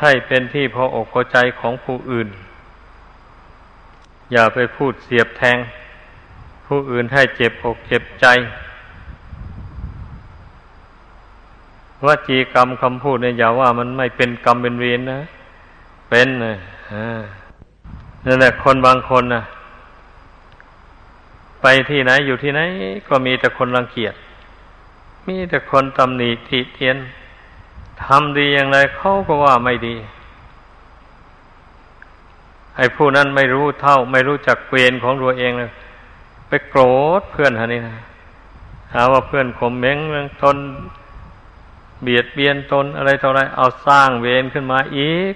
[0.00, 2.28] ให้เป็นที่พออกพอใจของผู้อื่น
[4.32, 5.58] อย่าไปพูดเสียบแทง
[6.66, 8.26] ผู้อื่นให้เจ็บอกเจ็บใจ
[12.04, 15.20] วจีกรรมคำพูดเนี่ยอย่าว่ามันไม่เป็นกรรมเป็นเวรนะ
[16.08, 16.56] เป็นเลย
[18.26, 19.42] นั่นแหละคนบางคนนะ
[21.62, 22.60] ไปที่ไหนอยู่ที่ไหน
[23.08, 24.14] ก็มีแต่คนรังเกียจ
[25.26, 26.96] มีแต่คนตำหนิติเตียน
[28.04, 29.96] ทำดีอย่างไรเขาก็ว่าไม่ดี
[32.76, 35.70] ไอ้ผู้นั้นไม่รู้เท่า ไม่รู้จักเวรของตัวเองเลย
[36.48, 36.82] ไปโกร
[37.20, 37.96] ธเพื่อนฮะนี่นะ
[38.92, 40.56] หาว่าเพื่อนข่มเม้งเรื่องตน
[42.02, 45.34] เบียดเบียนตนอะไรต่ออะไร เอาสร้างเวรขึ้นมาอีก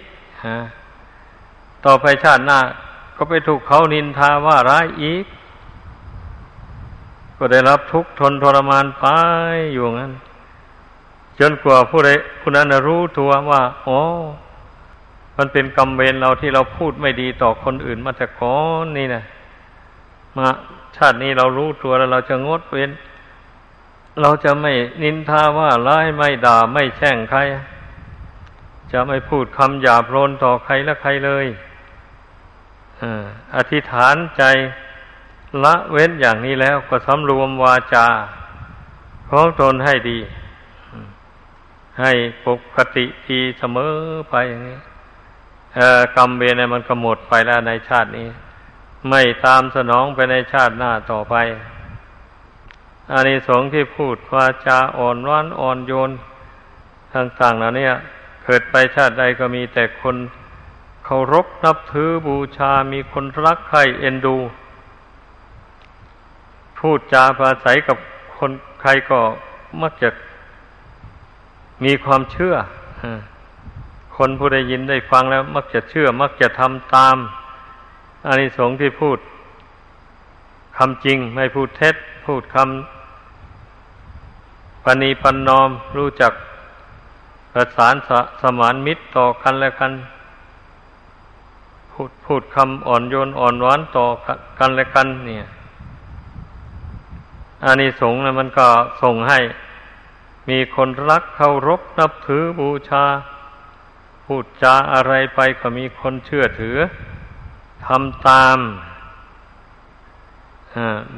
[1.84, 2.58] ต่อไปชาติหน้า
[3.16, 5.24] ก็ไปถูกเขานินทาว่าร้ายอีก
[7.38, 9.04] ก็ได้รับทุกข์ทนทรมานไป
[9.72, 10.12] อยู่งั้น
[11.40, 14.00] จนกว่าผู้ใดผู้นั้นรู้ตัวว่า อ๋อ
[15.36, 19.22] มันเป็นกรรมเวรเราที่เราพูดไม่ดีต่อคนอื่นมาแต่ก่อนนี่นะ
[20.36, 20.46] มา
[20.96, 22.90] ชาตินี้เรารู้ตัวแล้วเราจะงดเว้น
[24.22, 27.40] เราจะไม่นินทาว่าร้ายไม่ด่าไม่แช่งใคร
[28.92, 31.46] จะไม่พูดคำหยาบโลนต่อใครและใครเลย
[33.56, 34.42] อธิษฐานใจ
[35.64, 38.06] ละเว้นอย่างนี้แล้วก็สำรวมวาจา
[39.30, 40.18] ของตนให้ดี
[42.00, 42.12] ให้
[42.46, 43.92] ปกติทีเสมอ
[44.30, 44.78] ไปอย่างนี้
[46.16, 48.28] กรรมเวรเนี่ยมันก็หมดไปแล้วในชาตินี้
[49.08, 51.34] ไม่ตามสนองไปในชาติหน้าต่อไป
[53.12, 56.10] อานิสงส์ที่พูดวาจาอ่อนร้อนอ่อนโยน
[57.14, 57.88] ต่างๆเหล่านี้
[58.44, 60.16] เกิดไปชาติใดก็มีแต่คน
[61.04, 64.36] เคารพนับถือบูชา มีคนรักใครเอ็นดู
[66.78, 67.98] พูดจาภาศัยกับ
[68.38, 68.50] คน
[68.80, 69.20] ใครก็
[69.82, 70.08] มักจะ
[71.84, 72.54] มีความเชื่อ
[74.16, 77.16] คนผู้ได้ยินได้ฟังแล้ว มักจะเชื่อ มักจะทำตาม
[78.26, 79.18] อานิสงส์ที่พูด
[80.78, 86.32] คำจริงไม่พูดเท็จ พูดคำปณีปันนอมรู้จัก
[87.52, 88.10] ประสานส
[88.40, 89.92] สมานมิตรต่อกันและกัน
[91.90, 94.06] พูดพูดคำอ่อนโยนอ่อนหวานต่อ
[94.58, 95.46] กันและกัน เนี่ย
[97.64, 98.68] อานิสงส์นะมันก็
[99.02, 99.40] ส่งให้
[100.48, 103.04] มีคนรักเคารพนับถือบูชา
[104.24, 106.76] พูดจาอะไรไปก็มีคนเชื่อถือ
[107.86, 108.58] ทำตาม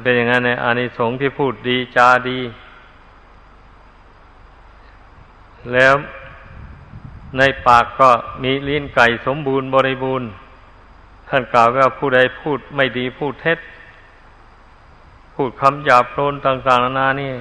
[0.01, 2.39] เป็นอย่างนั้นในอานิสงส์ที่พูดดีจาดี
[5.73, 5.95] แล้ว
[7.37, 8.09] ในปากก็
[8.43, 10.29] มีลิ้นไก่สมบูรณ์บริบูรณ์
[11.29, 13.59] ท่านกล่าวว่าผู้ใดพูดไม่ดีพูดเท็จ
[15.33, 17.31] พูดคำหยาบโลนต่าง ๆ นานานี่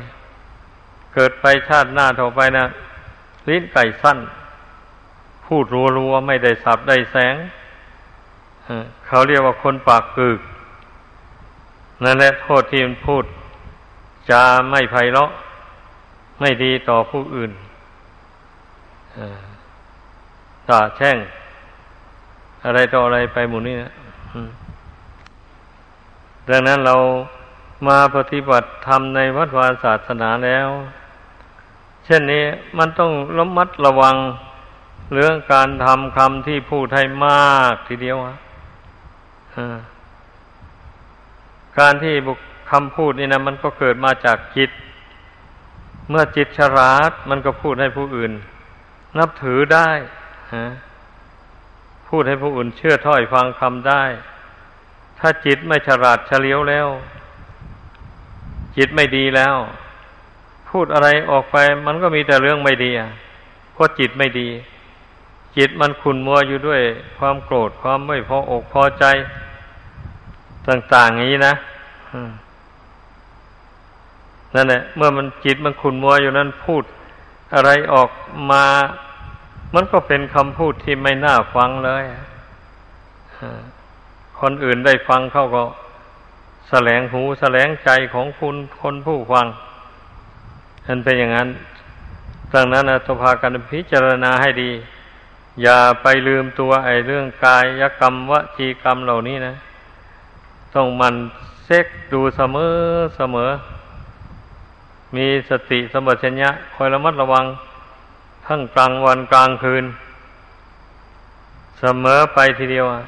[1.14, 2.66] เกิดไปชาติหน้าต่อไปนะ
[3.48, 4.18] ลิ้นไก่สั้น
[5.46, 5.64] พูด
[5.96, 7.34] รัวๆไม่ได้สับได้แสง
[9.06, 10.40] เขาเรียกว่าคนปากกึก
[12.04, 13.24] นั่นแหละโทษที่มันพูด
[14.30, 15.30] จะไม่ไพเราะ
[16.40, 17.52] ไม่ดีต่อผู้อื่น
[20.68, 21.16] ด่าแช่ง
[22.64, 23.92] อะไรต่ออะไรไปหมู่นี้นะ
[26.48, 26.96] ดังนั้นเรา
[27.88, 30.68] มาปฏิบัติธรรมในวัดวาศาสนาแล้ว
[32.04, 32.44] เช่นนี้
[32.78, 34.16] มันต้องระมัดระวัง
[35.14, 38.16] เรื่องการทำคำที่พูดให้มากทีเดียว
[41.78, 42.38] การที่บุค
[42.70, 44.70] คำพูดนี่นะมันก็เกิดมาจากจิต
[46.10, 48.32] เมื่อจิตฉลาดมันก็พูดให้ผู้อื่น
[49.18, 49.88] นับถือได้
[52.08, 54.02] พูดให้ผู้อื่นเชื่อถ้อยฟังคำได้
[55.18, 56.88] ถ้าจิตไม่ฉลาดเฉลียวแล้ว
[58.76, 59.56] จิตไม่ดีแล้ว
[60.70, 62.90] พูดอะไรออกไป มันก็มีแต่เรื่องไม่ดี
[63.72, 64.48] เพราะจิตไม่ดี
[65.56, 66.80] จิตมันขุนมัวอยู่ด้วย
[67.18, 69.04] ความโกรธความไม่พออกพอใจ
[70.68, 71.54] ต่าง ๆ อย่างนี้นะ
[74.54, 76.82] นั่นแหละเมื่อมันจิตมันขุนมัวอยู่นั้นพูด
[77.54, 78.10] อะไรออก
[78.50, 78.64] มา
[79.74, 82.04] มันก็เป็นคำพูดที่ไม่น่าฟังเลย
[84.40, 85.64] คนอื่นได้ฟังเขาก็
[86.68, 89.46] แสลงหูแสลงใจของคุณคนผู้ฟัง
[90.86, 91.48] มันเป็นอย่างนั้น
[92.52, 94.70] ดังนั้นต้องพากันพิจารณาให้ดี
[95.62, 99.54] อย่าไปลืมตัวไอ้เรื่องกายกรรมวจีกรรมเหล่านี้นะ
[100.74, 101.14] ต้องมัน
[101.64, 102.74] เซ็กดูเสมอ
[103.16, 103.50] เสมอ
[105.16, 107.44] มีสติสมบัติญญะคอยระมัดระวัง
[108.46, 109.84] ทั้งกลางวันกลางคืน
[111.78, 113.02] เสมอไปทีเดียวอะ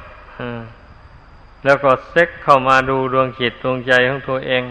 [1.63, 4.63] แล้วก็เซ็กเข้ามาดูดวงจิตดวงใจของตัวเอง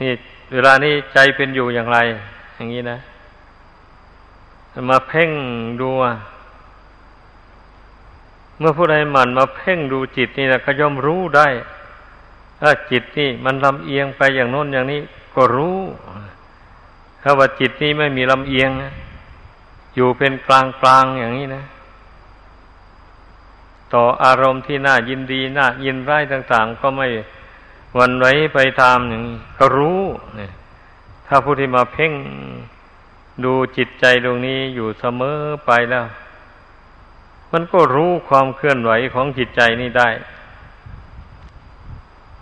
[0.00, 0.12] นี่
[0.52, 1.98] เวลานี้ใจเป็นอยู่อย่างไร
[2.56, 2.98] อย่างนี้นะ
[4.90, 5.30] มาเพ่ง
[5.80, 5.90] ดู
[8.58, 11.48] เมื่อผู้ใดหมั่นมาเพ่งดูจิตนี่นะก็ย่อมรู้ได้
[12.60, 15.00] ถ้าจิตนี่มันลำเอียงไปอย่างโน้นอย่างนี้
[15.34, 15.78] ก็รู้
[17.22, 18.70] ถ้าว่าจิตนี้ไม่มีลำเอียง
[19.94, 21.64] อยู่เป็นกลางกลางอย่างนี้นะ
[23.92, 27.08] ต่ออารมณ์ที่น่ายินดีน่ายินร้ายต่าง ๆ ก็ไม่
[27.98, 30.00] วันไว้ไปตามอย่างนี้ก็รู้
[30.36, 30.52] เนี่ย
[31.26, 32.12] ถ้าผู้ที่มาเพ่ง
[33.44, 36.06] ดูจิตใจตรงนี้อยู่เสมอไปแล้ว
[37.52, 40.08] มันก็รู้ความเคลื่อนไหวของจิตใจนี้ได้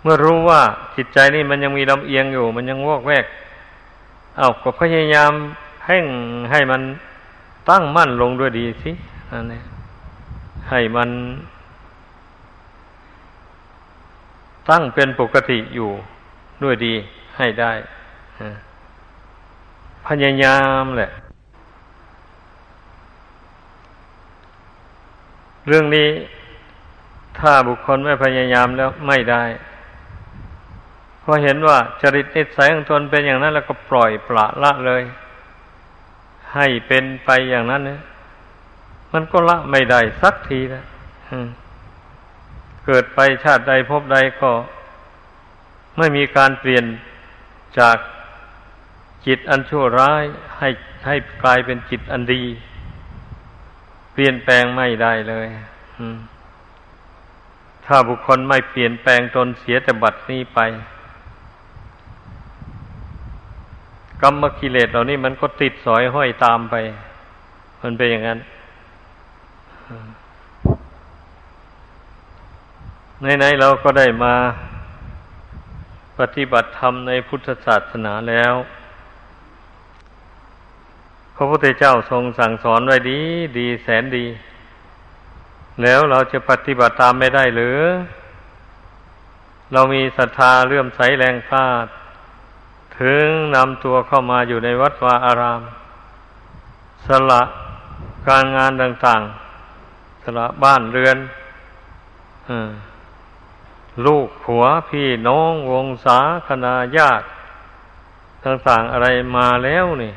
[0.01, 0.61] เมื่อรู้ว่า
[0.95, 3.25] จิตใจนี่มันยังมีลำเอียงอยู่ มันยังวอกแวก
[4.37, 5.31] เอาก็พยายาม
[5.81, 6.05] เพ่ง
[6.51, 6.81] ให้มัน
[7.69, 8.91] ตั้งมั่นลงด้วยดีสิ
[9.31, 9.61] อันนี้
[10.69, 11.09] ให้มัน
[14.69, 15.89] ตั้งเป็นปกติอยู่
[16.63, 16.93] ด้วยดี
[17.37, 17.71] ให้ได้
[20.07, 21.09] พยายามแหละ
[25.67, 26.09] เรื่องนี้
[27.39, 29.43] ถ้าบุคคลไม่พยายามแล้วไม่ได้
[31.23, 35.03] พอเห็นว่าจริตนิสัยของตนเป็นอย่างนั้น แล้วก็ปล่อยปละละเลย
[36.55, 38.01] ให้เป็นไปอย่างนั้นเนี่ย
[39.13, 40.83] มันก็ละไม่ได้สักทีนะ
[42.85, 44.51] เกิดไปชาติใดพบใดก็
[45.97, 46.85] ไม่มีการเปลี่ยน
[47.79, 47.97] จาก
[49.25, 50.23] จิตอันชั่วร้าย
[50.59, 50.69] ให้
[51.07, 52.43] ให้กลายเป็นจิตอันดี
[54.13, 55.47] เปลี่ยนแปลงไม่ได้เลย
[57.85, 60.59] ถ้าบุคคลไม่เปลี่ยนแปลงตนเสียแต่บัดนี้ไป
[64.23, 66.75] กรรมกิเลสเหล่านี้มันก็ติดสอยห้อยตามไป
[67.81, 68.39] มันเป็นอย่างนั้น
[73.21, 74.33] ในๆเราก็ได้มา
[76.19, 78.53] ปฏิบัติธรรมในพุทธศาสนาแล้ว
[81.35, 83.19] พระพุทธเจ้าทรงสั่งสอนไว้ดี
[83.57, 84.25] ดีแสนดี
[85.81, 87.79] แล้วเราจะปฏิบัติตามไม่ได้หรือ
[89.73, 91.65] เรามีศรัทธาเลื่อมใสแรงกล้า
[92.99, 95.61] ถึงนำตัวเข้ามาอยู่ในวัดวาอาราม
[97.07, 97.41] สละ
[98.27, 99.21] การงานต่าง
[99.73, 101.17] ๆ สละบ้านเรือน
[104.05, 107.25] ลูกผัวพี่น้องวงศาคณาญาติ
[108.45, 110.13] ต่างๆอะไรมาแล้วนี่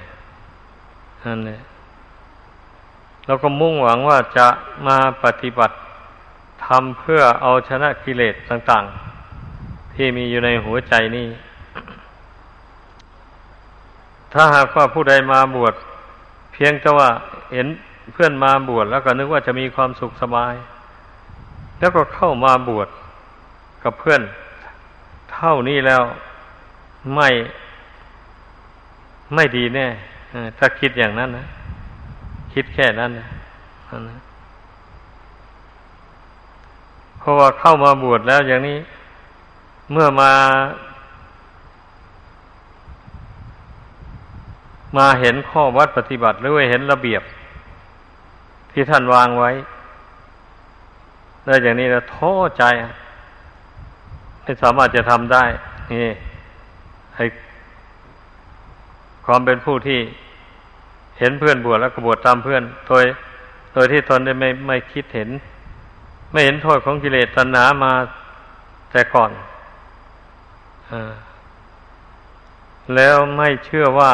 [1.24, 1.60] นั่นแหละ
[3.26, 4.48] เราก็มุ่งหวังว่าจะ
[4.86, 5.74] มาปฏิบัติ
[6.66, 8.84] ทำเพื่อเอาชนะกิเลสต่าง
[9.40, 11.26] ๆ ที่มีอยู่ในหัวใจนี่
[14.36, 15.74] ถ้าหากว่าผู้ใดมาบวช
[16.52, 17.08] เพียงแต่ว่า
[17.52, 17.66] เห็น
[18.12, 20.54] เพื่อนมาบวชแล้วก็นึกว่าจะมีความสุขสบาย
[21.78, 22.88] แล้วก็เข้ามาบวช
[23.84, 24.20] กับเพื่อน
[25.32, 26.02] เท่านี้แล้ว
[27.14, 27.28] ไม่
[29.34, 29.86] ไม่ดีแน่
[30.58, 31.46] ถ้าคิดอย่างนั้นนะ
[32.52, 33.26] คิดแค่นั้นนะ
[37.18, 38.78] เพราะว่าเข้ามาบวชแล้วอย่างนี้
[39.92, 40.32] เมื่อมา
[44.96, 47.22] มาเห็นข้อวัดปฏิบัติหรือว่าเห็นระเบียบ
[48.72, 49.50] ที่ท่านวางไว้
[51.44, 52.64] แล้อย่างนี้เราท้อใจ
[54.42, 55.44] ไม่สามารถจะทำได้
[55.92, 56.08] นี่
[57.16, 57.24] ให้
[59.26, 60.00] ความเป็นผู้ที่
[61.18, 63.04] เห็นเพื่อนบวชแล้วก็บวชตามเพื่อน โดย
[63.72, 65.28] โดยที่ตนได้ไม่ไม่คิดเห็น
[66.30, 67.92] ไม่เห็นโทษของกิเลสตัณหามา
[68.90, 69.30] แต่ก่อน
[70.90, 70.94] อ
[72.94, 74.12] แล้วไม่เชื่อว่า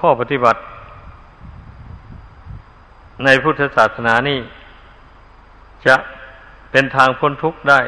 [0.00, 0.60] ข้อปฏิบัติ
[3.24, 4.38] ในพุทธศาสนานี่
[5.86, 5.94] จะ
[6.70, 7.80] เป็นทางพ้นทุกข์ได้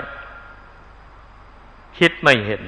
[1.99, 2.63] คิดไม่เห็น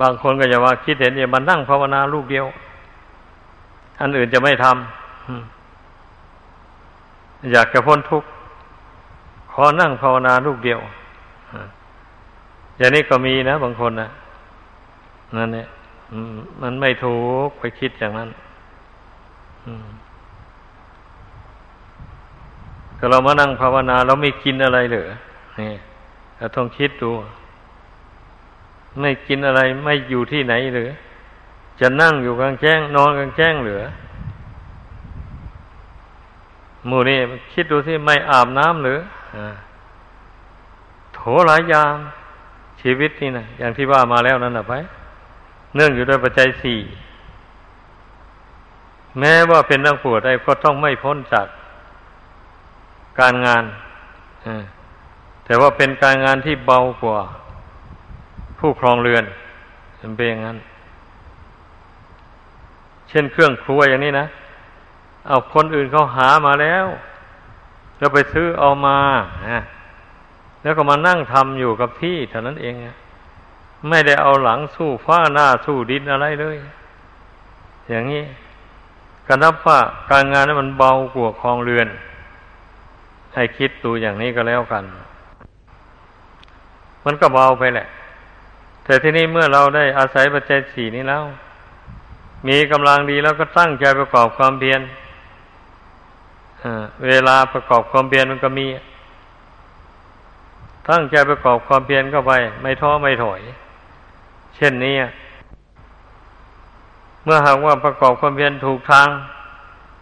[0.00, 2.46] บางคนก็จะว่าคิดเห็นอย่ามานั่งภาวนาลูกเดียว
[4.00, 4.76] อันอื่นจะไม่ทำ
[7.52, 8.28] อยากจะพ้นทุกข์
[9.52, 10.80] ขอนั่งภาวนาลูกเดียว
[12.78, 14.08] อย่างนี้ก็มีนะ บางคนนะ
[15.36, 15.66] นั่นเนี่ย
[16.62, 18.30] มันไม่ถูกไปคิดอย่างนั้น
[22.98, 25.02] ก็เรามานั่งภาวนาเราไม่กินอะไรเหรอ
[25.60, 25.72] นี่
[26.38, 27.10] เราต้องคิดดู
[29.00, 30.88] ไม่กินอะไรไม่อยู่ที่ไหนหรือ
[31.80, 33.78] จะนั่งอยู่กลางแจ้ง นอนกลางแจ้งหรือ
[36.86, 37.18] หมู่นี่
[37.52, 38.98] คิดดูที่ไม่อาบน้ำหรือ
[41.14, 41.94] โถหลายอย่าง
[42.80, 44.74] ชีวิตนี่นะอย่างที่ว่ามาแล้วนั่นแหะไป
[45.74, 46.80] เนื่องอยู่ด้วยปัจจัยสี่
[49.18, 51.46] แม้ว่าเป็นนักปวดได้ก็ต้องไม่พ้นจาก
[53.20, 53.64] การงาน
[55.44, 57.18] แต่ว่าเป็นการงานที่เบากว่า
[58.58, 59.24] ผู้ครองเรือน
[60.16, 60.58] เป็นอย่างนั้น
[63.08, 64.26] เช่นเครื่องครัวอย่างนี้นะ
[65.28, 66.86] เอาคนอื่นเขาหามาแล้ว
[67.98, 68.98] แล้วไปซื้อเอามา
[70.62, 72.74] แล้วก็มานั่งทำอยู่กับที่เท่านั้นเอง
[73.88, 76.56] ไม่ได้เอาหลังสู้ฟ้าหน้าสู้ดินอะไรเลย
[77.88, 78.24] อย่างนี้
[79.26, 79.78] ก็นับว่า
[80.10, 81.88] การงานนั้นมันเบากว่าคลองเรือน
[83.34, 84.84] ให้คิดดูอย่างนี้ก็แล้วกัน
[87.04, 87.86] มันก็เบาไปแหละ
[88.84, 91.24] แต่ที่นี้เมื่อเราได้อาศัยปัจจัยสี่นี้แล้ว
[92.48, 94.80] มีกำลังดีแล้วก็ตั้งใจประกอบความเพียร
[97.08, 98.66] เวลาประกอบความเพียรมันก็มี
[100.90, 103.40] ตั้งใจประกอบความเพียรเข้าไป ไม่ท้อไม่ถอย
[104.62, 104.96] ช่นนี้
[107.24, 109.08] เมื่อหากว่าประกอบความเพียรถูกทาง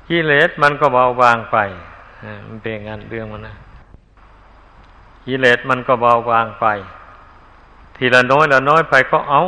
[0.09, 1.57] กิเลสมันก็เบาบางไป
[2.47, 3.55] มันเป็นงานเรื่องมันนะ
[5.25, 6.67] กิเลสมันก็เบาบางไป
[7.97, 9.43] ทีละน้อยละน้อยไปก็เอา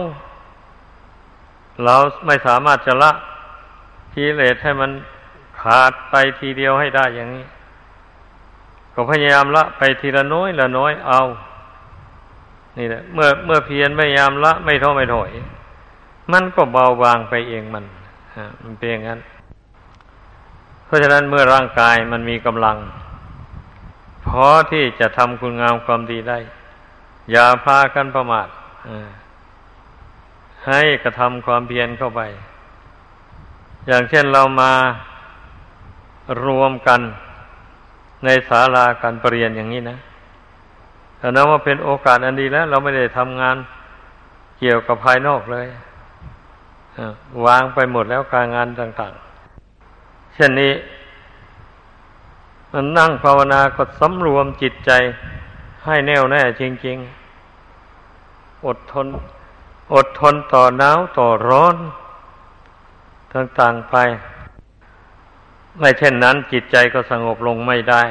[1.84, 1.94] เรา
[2.26, 3.10] ไม่สามารถจะละ
[4.14, 4.90] กิเลสให้มัน
[5.60, 7.44] ขาดไปทีเดียวให้ได้อย่างนี้
[8.94, 11.20] ก็พยายามละไปทีละน้อยละน้อยเอา
[12.78, 15.30] นี่แหละ เมื่อเมื่อเพียรพยายามละไม่ท้อไม่ถอย
[16.32, 17.84] มันก็เบาบางไปเองมัน
[18.62, 19.20] มันเป็นอย่างนั้น
[20.84, 22.76] เพราะฉะนั้นเมื่อร่างกายมันมีกำลัง
[24.26, 26.38] พอที่จะทำคุณงามความดีได้
[27.32, 28.48] อย่าพากันประมาท
[30.68, 32.20] ให้กระทำความเพียรเข้าไป
[33.86, 34.72] อย่างเช่นเรามา
[36.44, 37.00] รวมกัน
[38.24, 39.96] ในศาลาการประเรียนอย่างนี้นะ
[41.22, 43.56] แต่นั้นว่าเป็นโอกาสอันดีแล้ว เราไม่ได้ทำงาน
[44.58, 45.66] เกี่ยวกับภายนอกเลย
[47.46, 50.72] วางไปหมดแล้วการงานต่างๆ เช่นนี้
[52.72, 54.90] มันนั่งภาวนาก็สำรวมจิตใจ
[55.84, 56.96] ให้แน่วแน่จริง
[57.80, 59.06] ๆ อดทน
[59.94, 61.76] อดทนต่อหนาวต่อร้อน
[63.34, 63.96] ต่างๆไป
[65.78, 68.02] ไม่เช่นนั้นจิตใจก็สงบลงไม่ได้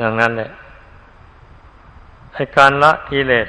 [0.00, 0.50] ดังนั้นแหละ
[2.34, 3.48] ให้การละกิเลส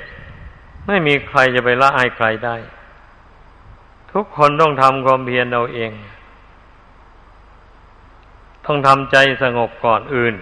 [0.87, 2.55] ไม่มีใครจะไปละให้ใครได้
[4.11, 5.91] ทุกคนต้องทำความเพียรเอาเอง
[8.65, 10.35] ต้องทำใจสงบก่อนอื่น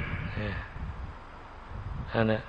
[2.14, 2.40] อันนี้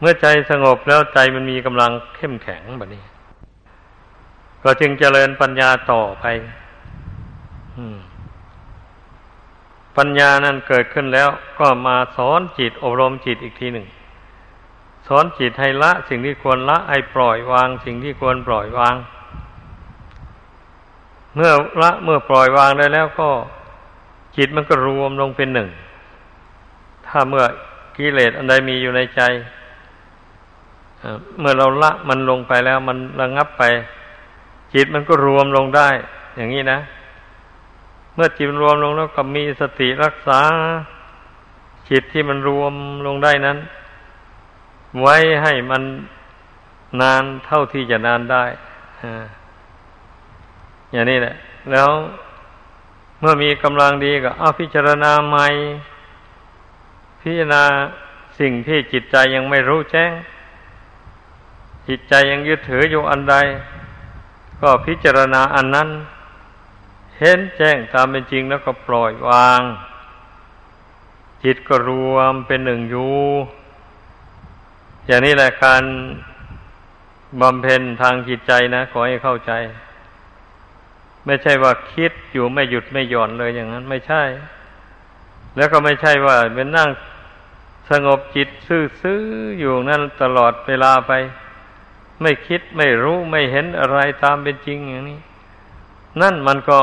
[0.00, 3.02] เมื่อใจสงบแล้วใจมันมีกำลังเข้มแข็งแบบนี้
[4.62, 6.24] ก็จึงเจริญปัญญาต่อไป
[9.96, 11.28] ปัญญานั้นเกิดขึ้นแล้ว
[11.58, 13.86] ก็มาสอนจิตอบรมจิตอีกทีหนึ่ง
[15.06, 18.94] สอนจิตให้ละ สิ่งที่ควรละให้ปล่อยวาง สิ่งที่ควรปล่อยวาง
[21.34, 23.28] เมื่อละเมื่อปล่อยวางได้แล้วก็
[24.36, 25.68] จิตมันก็รวมลงเป็นหนึ่ง
[27.06, 27.44] ถ้าเมื่อ
[27.96, 29.20] กิเลสอันใดมีอยู่ในใจ
[31.38, 33.62] เมื่อเราละมันลงไปแล้วมันระงับไป
[34.74, 35.88] จิตมันก็รวมลงได้
[36.36, 36.78] อย่างนี้นะ
[38.14, 40.40] เมื่อจิตรวมลงแล้วก็มีสติรักษา
[41.90, 42.72] จิตที่มันรวม
[43.06, 43.58] ลงได้นั้น
[45.00, 45.82] ไว้ให้มัน
[47.00, 48.44] นานเท่าที่จะนานได้
[50.92, 51.34] อย่างนี้แหละ
[51.72, 51.90] แล้ว
[53.20, 55.46] เมื่อมีกำลังดีก็เอาพิจารณาใหม่
[57.22, 57.62] พิจารณา
[58.40, 60.12] สิ่งที่จิตใจยังไม่รู้แจ้ง
[61.88, 63.36] จิตใจยังยึดถืออยู่อันใด
[64.60, 65.88] ก็พิจารณาอันนั้น
[67.18, 69.62] เห็นแจ้งตามเป็นจริงแล้วก็ปล่อยวาง
[71.44, 73.16] จิตก็รวมเป็นหนึ่งอยู่
[75.06, 75.84] อย่างนี้แหละการ
[77.40, 79.52] บำเพ็ญทางจิตใจนะขอให้เข้าใจ
[81.26, 84.22] ไม่ใช่ว่าคิดอยู่ไม่หยุดไม่หย่อนเลยอย่างนั้น ไม่ใช่
[85.56, 86.90] แล้วก็ไม่ใช่ว่าเป็นนั่ง
[87.90, 91.12] สงบจิตซื่อๆอยู่นั่นตลอดเวลาไป
[92.22, 95.20] ไม่คิดไม่รู้ไม่เห็นอะไรตามเป็นจริงอย่างนี้
[96.20, 96.78] นั่นมันก็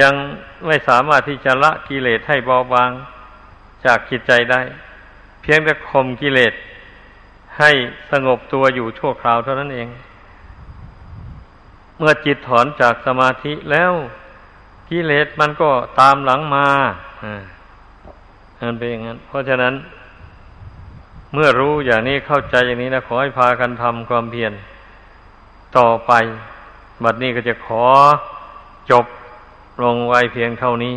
[0.00, 0.14] ยัง
[0.66, 2.90] ไม่สามารถที่จะละกิเลสให้เบาบาง
[3.84, 4.60] จากจิตใจได้
[5.44, 6.54] เพียงแต่ข่มกิเลส
[7.58, 7.70] ให้
[8.10, 9.88] สงบตัวอยู่ชั่วคราวเท่านั้นเอง
[11.98, 13.92] เมื่อจิตถอนจากสมาธิแล้ว
[14.90, 15.70] กิเลสมันก็
[16.00, 16.66] ตามหลังมา
[17.24, 17.42] อ่า
[18.60, 19.74] มันเป็นอย่างนั้น เพราะฉะนั้น
[21.32, 24.52] เมื่อรู้อย่างนี้เข้าใจอย่างนี้นะขอให้พากันทำความเพียร
[25.78, 26.12] ต่อไป
[27.02, 27.84] บัดนี้ก็จะขอ
[28.90, 29.06] จบ
[29.82, 30.96] ลงไว้เพียงเท่านี้